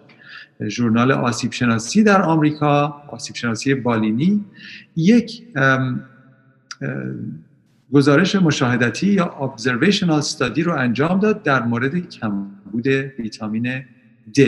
ژورنال 0.68 1.12
آسیب 1.12 1.52
شناسی 1.52 2.04
در 2.04 2.22
آمریکا 2.22 3.04
آسیب 3.08 3.36
شناسی 3.36 3.76
بالینی 3.76 4.46
یک 4.96 5.44
گزارش 7.94 8.36
مشاهدتی 8.36 9.08
یا 9.08 9.54
observational 9.58 10.24
study 10.24 10.60
رو 10.60 10.74
انجام 10.74 11.20
داد 11.20 11.44
در 11.44 11.63
مورد 11.63 12.10
کمبود 12.10 12.88
ویتامین 12.88 13.86
D 14.38 14.41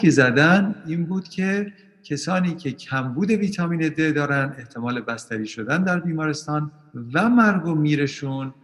که 0.00 0.10
زدن 0.10 0.74
این 0.86 1.04
بود 1.04 1.28
که 1.28 1.72
کسانی 2.04 2.54
که 2.54 2.72
کمبود 2.72 3.30
ویتامین 3.30 3.90
D 3.90 4.00
دارن 4.00 4.54
احتمال 4.58 5.00
بستری 5.00 5.46
شدن 5.46 5.82
در 5.82 6.00
بیمارستان 6.00 6.70
و 7.12 7.28
مرگ 7.28 7.66
و 7.66 7.74
میرشون 7.74 8.54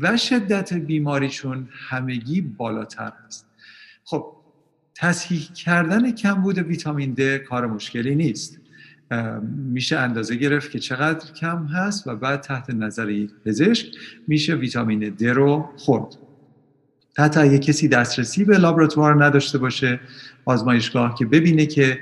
و 0.00 0.16
شدت 0.16 0.72
بیماریشون 0.72 1.68
همگی 1.88 2.40
بالاتر 2.40 3.12
هست 3.26 3.46
خب 4.04 4.35
تصحیح 4.96 5.48
کردن 5.54 6.10
کمبود 6.10 6.58
ویتامین 6.58 7.14
د 7.14 7.36
کار 7.36 7.66
مشکلی 7.66 8.14
نیست. 8.14 8.58
میشه 9.72 9.98
اندازه 9.98 10.36
گرفت 10.36 10.70
که 10.70 10.78
چقدر 10.78 11.32
کم 11.32 11.66
هست 11.66 12.06
و 12.06 12.16
بعد 12.16 12.40
تحت 12.40 12.70
نظر 12.70 13.10
یک 13.10 13.30
پزشک 13.46 13.86
میشه 14.28 14.54
ویتامین 14.54 15.10
د 15.10 15.24
رو 15.24 15.68
خورد. 15.76 16.16
حتی 17.18 17.40
اگه 17.40 17.58
کسی 17.58 17.88
دسترسی 17.88 18.44
به 18.44 18.58
لابراتوار 18.58 19.24
نداشته 19.24 19.58
باشه 19.58 20.00
آزمایشگاه 20.44 21.14
که 21.14 21.26
ببینه 21.26 21.66
که 21.66 21.98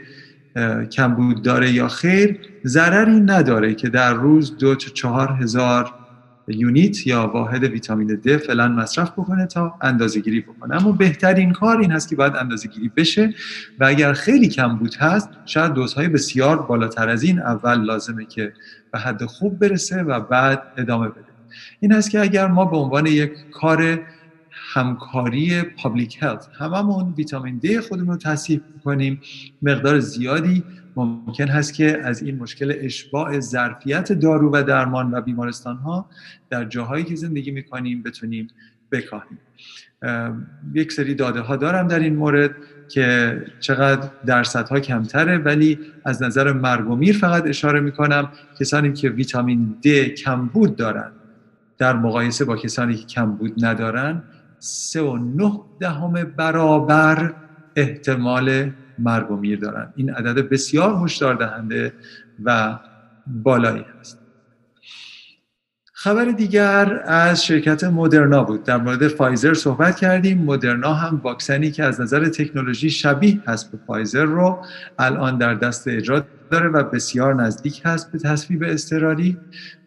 کمبود 0.92 1.42
داره 1.42 1.72
یا 1.72 1.88
خیر 1.88 2.38
ضرری 2.66 3.20
نداره 3.20 3.74
که 3.74 3.88
در 3.88 4.14
روز 4.14 4.56
دو 4.56 4.74
تا 4.74 4.90
چهار 4.90 5.28
هزار 5.40 6.03
یونیت 6.48 7.06
یا 7.06 7.26
واحد 7.26 7.64
ویتامین 7.64 8.06
د 8.06 8.36
فعلا 8.36 8.68
مصرف 8.68 9.12
بکنه 9.12 9.46
تا 9.46 9.74
اندازه 9.82 10.20
گیری 10.20 10.40
بکنه. 10.40 10.76
اما 10.76 10.92
بهترین 10.92 11.52
کار 11.52 11.78
این 11.78 11.92
هست 11.92 12.08
که 12.08 12.16
باید 12.16 12.36
اندازه 12.36 12.68
گیری 12.68 12.90
بشه 12.96 13.34
و 13.80 13.84
اگر 13.84 14.12
خیلی 14.12 14.48
کم 14.48 14.76
بود 14.76 14.94
هست 14.94 15.28
شاید 15.44 15.72
دوزهای 15.72 16.08
بسیار 16.08 16.62
بالاتر 16.62 17.08
از 17.08 17.22
این 17.22 17.38
اول 17.38 17.84
لازمه 17.84 18.24
که 18.24 18.52
به 18.92 18.98
حد 18.98 19.24
خوب 19.24 19.58
برسه 19.58 20.02
و 20.02 20.20
بعد 20.20 20.62
ادامه 20.76 21.08
بده. 21.08 21.24
این 21.80 21.92
هست 21.92 22.10
که 22.10 22.20
اگر 22.20 22.46
ما 22.46 22.64
به 22.64 22.76
عنوان 22.76 23.06
یک 23.06 23.32
کار 23.50 24.00
همکاری 24.54 25.62
پابلیک 25.62 26.18
هلت 26.22 26.48
هممون 26.58 27.14
ویتامین 27.16 27.58
دی 27.58 27.80
خودمون 27.80 28.08
رو 28.08 28.16
تصیح 28.16 28.60
کنیم 28.84 29.20
مقدار 29.62 29.98
زیادی 29.98 30.64
ممکن 30.96 31.48
هست 31.48 31.74
که 31.74 31.98
از 32.02 32.22
این 32.22 32.38
مشکل 32.38 32.74
اشباع 32.78 33.40
ظرفیت 33.40 34.12
دارو 34.12 34.50
و 34.54 34.62
درمان 34.62 35.14
و 35.14 35.20
بیمارستان 35.20 35.76
ها 35.76 36.06
در 36.50 36.64
جاهایی 36.64 37.04
که 37.04 37.14
زندگی 37.14 37.50
می‌کنیم 37.50 38.02
بتونیم 38.02 38.48
بکاهیم. 38.92 39.38
یک 40.74 40.92
سری 40.92 41.14
داده 41.14 41.40
ها 41.40 41.56
دارم 41.56 41.88
در 41.88 41.98
این 41.98 42.16
مورد 42.16 42.50
که 42.88 43.38
چقدر 43.60 44.10
درصدها 44.26 44.80
کمتره 44.80 45.38
ولی 45.38 45.78
از 46.04 46.22
نظر 46.22 46.52
مرگ 46.52 46.90
و 46.90 46.96
میر 46.96 47.18
فقط 47.18 47.46
اشاره 47.46 47.80
می‌کنم 47.80 48.28
کسانی 48.60 48.92
که 48.92 49.08
ویتامین 49.08 49.76
د 49.84 49.88
کمبود 50.06 50.76
دارن 50.76 51.12
در 51.78 51.96
مقایسه 51.96 52.44
با 52.44 52.56
کسانی 52.56 52.94
که 52.94 53.06
کمبود 53.06 53.64
ندارن 53.64 54.22
سه 54.64 55.02
و 55.02 55.16
نه 55.16 55.60
دهم 55.80 56.12
برابر 56.12 57.34
احتمال 57.76 58.70
مرگ 58.98 59.30
و 59.30 59.36
میر 59.36 59.58
دارن. 59.58 59.92
این 59.96 60.10
عدد 60.10 60.48
بسیار 60.48 61.04
هشدار 61.04 61.34
دهنده 61.34 61.92
و 62.44 62.78
بالایی 63.26 63.84
هست. 64.00 64.18
خبر 65.92 66.24
دیگر 66.24 67.02
از 67.04 67.44
شرکت 67.44 67.84
مدرنا 67.84 68.44
بود. 68.44 68.64
در 68.64 68.76
مورد 68.76 69.08
فایزر 69.08 69.54
صحبت 69.54 69.96
کردیم. 69.96 70.38
مدرنا 70.38 70.94
هم 70.94 71.20
واکسنی 71.24 71.70
که 71.70 71.84
از 71.84 72.00
نظر 72.00 72.28
تکنولوژی 72.28 72.90
شبیه 72.90 73.42
هست 73.46 73.72
به 73.72 73.78
فایزر 73.86 74.24
رو 74.24 74.64
الان 74.98 75.38
در 75.38 75.54
دست 75.54 75.88
اجرا 75.88 76.26
داره 76.50 76.68
و 76.68 76.82
بسیار 76.82 77.34
نزدیک 77.34 77.82
هست 77.84 78.12
به 78.12 78.18
تصویب 78.18 78.62
استراری 78.62 79.38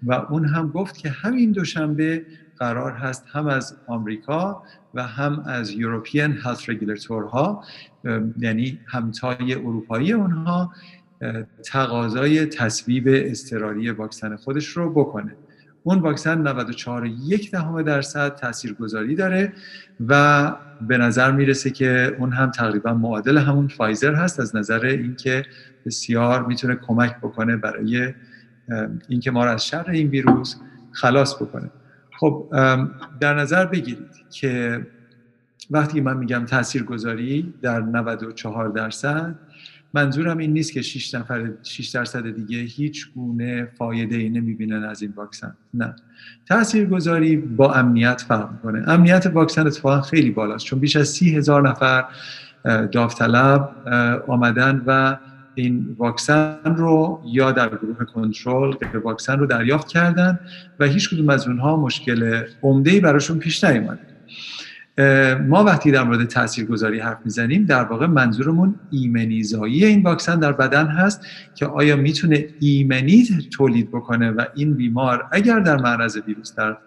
و 0.03 0.13
اون 0.13 0.45
هم 0.45 0.67
گفت 0.69 0.97
که 0.97 1.09
همین 1.09 1.51
دوشنبه 1.51 2.25
قرار 2.59 2.91
هست 2.91 3.25
هم 3.31 3.47
از 3.47 3.77
آمریکا 3.87 4.63
و 4.93 5.03
هم 5.03 5.43
از 5.45 5.71
یوروپین 5.71 6.31
هلت 6.31 6.69
رگولاتورها 6.69 7.63
یعنی 8.37 8.79
همتای 8.87 9.53
اروپایی 9.53 10.13
اونها 10.13 10.73
تقاضای 11.65 12.45
تصویب 12.45 13.07
استراری 13.07 13.91
واکسن 13.91 14.35
خودش 14.35 14.67
رو 14.67 14.93
بکنه. 14.93 15.35
اون 15.83 15.99
واکسن 15.99 16.41
94 16.41 17.05
یک 17.05 17.51
دهم 17.51 17.81
درصد 17.81 18.35
تاثیرگذاری 18.35 19.15
داره 19.15 19.53
و 20.07 20.55
به 20.81 20.97
نظر 20.97 21.31
می‌رسه 21.31 21.69
که 21.69 22.15
اون 22.19 22.31
هم 22.31 22.51
تقریبا 22.51 22.93
معادل 22.93 23.37
همون 23.37 23.67
فایزر 23.67 24.15
هست 24.15 24.39
از 24.39 24.55
نظر 24.55 24.85
اینکه 24.85 25.45
بسیار 25.85 26.45
می‌تونه 26.45 26.75
کمک 26.75 27.17
بکنه 27.17 27.57
برای 27.57 28.13
اینکه 29.09 29.31
ما 29.31 29.45
رو 29.45 29.51
از 29.51 29.67
شر 29.67 29.89
این 29.89 30.07
ویروس 30.07 30.55
خلاص 30.91 31.35
بکنه. 31.35 31.69
خب 32.19 32.47
در 33.19 33.33
نظر 33.33 33.65
بگیرید 33.65 34.25
که 34.31 34.85
وقتی 35.71 36.01
من 36.01 36.17
میگم 36.17 36.45
تاثیرگذاری 36.45 37.53
در 37.61 37.81
94 37.81 38.69
درصد 38.69 39.35
منظورم 39.93 40.37
این 40.37 40.53
نیست 40.53 40.73
که 40.73 40.81
6 40.81 41.15
نفر 41.15 41.51
6 41.63 41.87
درصد 41.87 42.35
دیگه 42.35 42.57
هیچ 42.57 43.13
گونه 43.13 43.65
فایده 43.77 44.15
ای 44.15 44.29
نمی‌بینن 44.29 44.83
از 44.83 45.01
این 45.01 45.13
واکسن 45.15 45.55
نه. 45.73 45.95
تاثیرگذاری 46.47 47.37
با 47.37 47.73
امنیت 47.73 48.21
فرق 48.27 48.51
می‌کنه. 48.51 48.89
امنیت 48.89 49.25
واکسن 49.25 49.67
اتفاقا 49.67 50.01
خیلی 50.01 50.31
بالاست. 50.31 50.65
چون 50.65 50.79
بیش 50.79 50.95
از 50.95 51.07
سی 51.07 51.35
هزار 51.35 51.69
نفر 51.69 52.05
داوطلب 52.91 53.69
آمدن 54.27 54.83
و 54.85 55.17
این 55.57 55.95
واکسن 55.97 56.57
رو 56.65 57.21
یا 57.25 57.51
در 57.51 57.69
گروه 57.69 58.05
کنترل 58.05 58.71
که 58.71 58.97
واکسن 58.97 59.39
رو 59.39 59.45
دریافت 59.45 59.87
کردن 59.87 60.39
و 60.79 60.85
هیچ 60.85 61.09
کدوم 61.09 61.29
از 61.29 61.47
اونها 61.47 61.77
مشکل 61.77 62.43
عمده 62.63 62.99
براشون 62.99 63.39
پیش 63.39 63.63
نیومده. 63.63 64.07
ما 65.47 65.63
وقتی 65.63 65.91
در 65.91 66.03
مورد 66.03 66.27
تاثیرگذاری 66.27 66.99
حرف 66.99 67.17
می‌زنیم 67.25 67.65
در 67.65 67.83
واقع 67.83 68.05
منظورمون 68.05 68.75
ایمنیزایی 68.91 69.85
این 69.85 70.03
واکسن 70.03 70.39
در 70.39 70.51
بدن 70.51 70.87
هست 70.87 71.25
که 71.55 71.65
آیا 71.65 71.95
می‌تونه 71.95 72.45
ایمنی 72.59 73.27
تولید 73.51 73.87
بکنه 73.87 74.31
و 74.31 74.45
این 74.55 74.73
بیمار 74.73 75.25
اگر 75.31 75.59
در 75.59 75.77
معرض 75.77 76.17
ویروس 76.27 76.55
در 76.55 76.77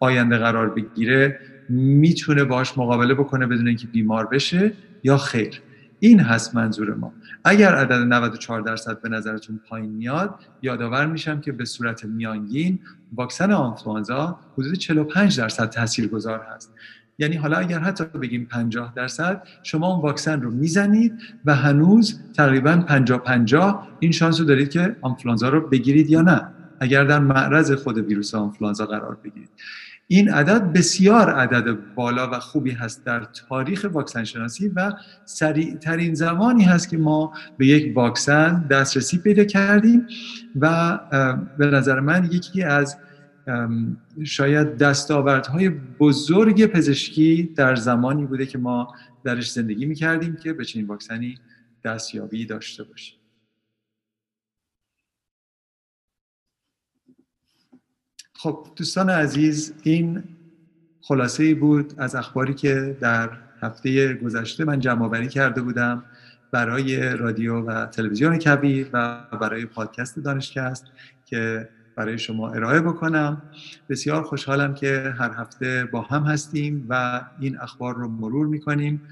آینده 0.00 0.38
قرار 0.38 0.70
بگیره 0.70 1.40
می‌تونه 1.68 2.44
باش 2.44 2.78
مقابله 2.78 3.14
بکنه 3.14 3.46
بدون 3.46 3.68
اینکه 3.68 3.86
بیمار 3.86 4.26
بشه 4.26 4.72
یا 5.02 5.16
خیر. 5.16 5.60
این 6.04 6.20
هست 6.20 6.54
منظور 6.54 6.94
ما. 6.94 7.12
اگر 7.44 7.74
عدد 7.74 7.92
94 7.92 8.60
درصد 8.60 9.00
به 9.00 9.08
نظرتون 9.08 9.60
پایین 9.68 9.90
میاد 9.90 10.34
یادآور 10.62 11.06
میشم 11.06 11.40
که 11.40 11.52
به 11.52 11.64
صورت 11.64 12.04
میانگین 12.04 12.78
واکسن 13.12 13.52
آنفلوانزا 13.52 14.38
حدود 14.52 14.74
45 14.74 15.38
درصد 15.38 15.68
تاثیرگذار 15.68 16.46
هست. 16.54 16.74
یعنی 17.18 17.36
حالا 17.36 17.56
اگر 17.56 17.78
حتی 17.78 18.04
بگیم 18.04 18.46
50 18.46 18.92
درصد 18.96 19.42
شما 19.62 19.94
اون 19.94 20.02
واکسن 20.02 20.40
رو 20.40 20.50
می‌زنید 20.50 21.12
و 21.44 21.54
هنوز 21.54 22.20
تقریبا 22.36 22.76
50 22.76 23.18
50 23.18 23.88
این 24.00 24.12
شانس 24.12 24.40
رو 24.40 24.46
دارید 24.46 24.70
که 24.70 24.96
آنفلانزا 25.00 25.48
رو 25.48 25.68
بگیرید 25.68 26.10
یا 26.10 26.22
نه. 26.22 26.48
اگر 26.80 27.04
در 27.04 27.18
معرض 27.18 27.72
خود 27.72 27.98
ویروس 27.98 28.34
آنفلانزا 28.34 28.86
قرار 28.86 29.18
بگیرید. 29.24 29.50
این 30.06 30.30
عدد 30.30 30.72
بسیار 30.72 31.30
عدد 31.30 31.94
بالا 31.94 32.30
و 32.30 32.38
خوبی 32.38 32.70
هست 32.70 33.04
در 33.04 33.24
تاریخ 33.48 33.86
واکسن 33.92 34.24
شناسی 34.24 34.68
و 34.68 34.92
سریع 35.24 35.74
ترین 35.74 36.14
زمانی 36.14 36.64
هست 36.64 36.88
که 36.88 36.98
ما 36.98 37.32
به 37.58 37.66
یک 37.66 37.96
واکسن 37.96 38.66
دسترسی 38.70 39.18
پیدا 39.18 39.44
کردیم 39.44 40.06
و 40.60 40.98
به 41.58 41.66
نظر 41.66 42.00
من 42.00 42.28
یکی 42.32 42.62
از 42.62 42.96
شاید 44.24 44.78
دستاوردهای 44.78 45.68
بزرگ 46.00 46.66
پزشکی 46.66 47.52
در 47.56 47.74
زمانی 47.76 48.26
بوده 48.26 48.46
که 48.46 48.58
ما 48.58 48.94
درش 49.24 49.52
زندگی 49.52 49.86
می‌کردیم 49.86 50.36
که 50.36 50.52
به 50.52 50.64
چنین 50.64 50.86
واکسنی 50.86 51.38
دستیابی 51.84 52.46
داشته 52.46 52.84
باشیم. 52.84 53.23
خب 58.44 58.66
دوستان 58.76 59.10
عزیز 59.10 59.74
این 59.82 60.22
خلاصه 61.00 61.54
بود 61.54 61.94
از 61.98 62.14
اخباری 62.14 62.54
که 62.54 62.96
در 63.00 63.30
هفته 63.62 64.14
گذشته 64.14 64.64
من 64.64 64.80
جمع 64.80 65.26
کرده 65.26 65.62
بودم 65.62 66.04
برای 66.52 67.16
رادیو 67.16 67.60
و 67.60 67.86
تلویزیون 67.86 68.38
کبیر 68.38 68.88
و 68.92 69.18
برای 69.40 69.66
پادکست 69.66 70.18
دانشکست 70.18 70.84
که 71.24 71.68
برای 71.96 72.18
شما 72.18 72.50
ارائه 72.50 72.80
بکنم. 72.80 73.42
بسیار 73.88 74.22
خوشحالم 74.22 74.74
که 74.74 75.14
هر 75.18 75.30
هفته 75.36 75.88
با 75.92 76.02
هم 76.02 76.22
هستیم 76.22 76.86
و 76.88 77.22
این 77.40 77.58
اخبار 77.60 77.94
رو 77.94 78.08
مرور 78.08 78.46
می‌کنیم. 78.46 79.02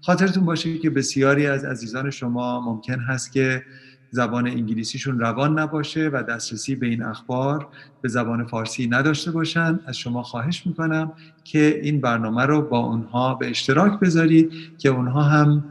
خاطرتون 0.00 0.44
باشه 0.44 0.78
که 0.78 0.90
بسیاری 0.90 1.46
از 1.46 1.64
عزیزان 1.64 2.10
شما 2.10 2.60
ممکن 2.60 3.00
هست 3.00 3.32
که 3.32 3.62
زبان 4.10 4.46
انگلیسیشون 4.46 5.18
روان 5.18 5.58
نباشه 5.58 6.10
و 6.12 6.22
دسترسی 6.22 6.74
به 6.74 6.86
این 6.86 7.02
اخبار 7.02 7.68
به 8.02 8.08
زبان 8.08 8.46
فارسی 8.46 8.86
نداشته 8.86 9.30
باشن. 9.30 9.78
از 9.86 9.96
شما 9.96 10.22
خواهش 10.22 10.66
می‌کنم 10.66 11.12
که 11.44 11.80
این 11.82 12.00
برنامه 12.00 12.46
رو 12.46 12.62
با 12.62 12.78
اونها 12.78 13.34
به 13.34 13.50
اشتراک 13.50 14.00
بذارید 14.00 14.52
که 14.78 14.88
اونها 14.88 15.22
هم 15.22 15.64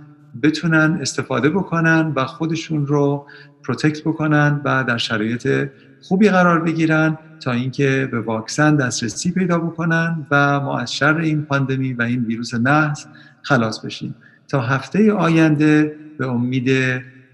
بتونن 0.43 0.97
استفاده 1.01 1.49
بکنن 1.49 2.13
و 2.15 2.25
خودشون 2.25 2.87
رو 2.87 3.27
protect 3.63 4.01
بکنن 4.01 4.61
و 4.65 4.83
در 4.83 4.97
شرایط 4.97 5.69
خوبی 6.01 6.29
قرار 6.29 6.59
بگیرن 6.59 7.17
تا 7.39 7.51
اینکه 7.51 8.09
به 8.11 8.21
واکسن 8.21 8.75
دسترسی 8.75 9.31
پیدا 9.31 9.57
بکنن 9.59 10.27
و 10.31 10.59
ما 10.59 10.79
از 10.79 10.93
شر 10.93 11.17
این 11.17 11.41
پاندمی 11.41 11.93
و 11.93 12.01
این 12.01 12.25
ویروس 12.25 12.53
نحس 12.53 13.05
خلاص 13.41 13.85
بشیم. 13.85 14.15
تا 14.47 14.61
هفته 14.61 15.13
آینده 15.13 15.95
به 16.17 16.27
امید 16.27 16.69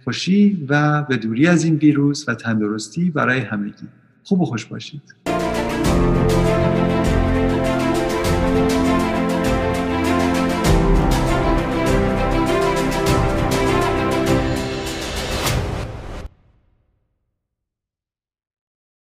خوشی 0.05 0.65
و 0.69 1.03
به 1.03 1.17
دوری 1.17 1.47
از 1.47 1.63
این 1.63 1.75
ویروس 1.75 2.29
و 2.29 2.35
تندرستی 2.35 3.09
برای 3.09 3.39
همگی. 3.39 3.87
خوب 4.23 4.41
و 4.41 4.45
خوش 4.45 4.65
باشید. 4.65 5.01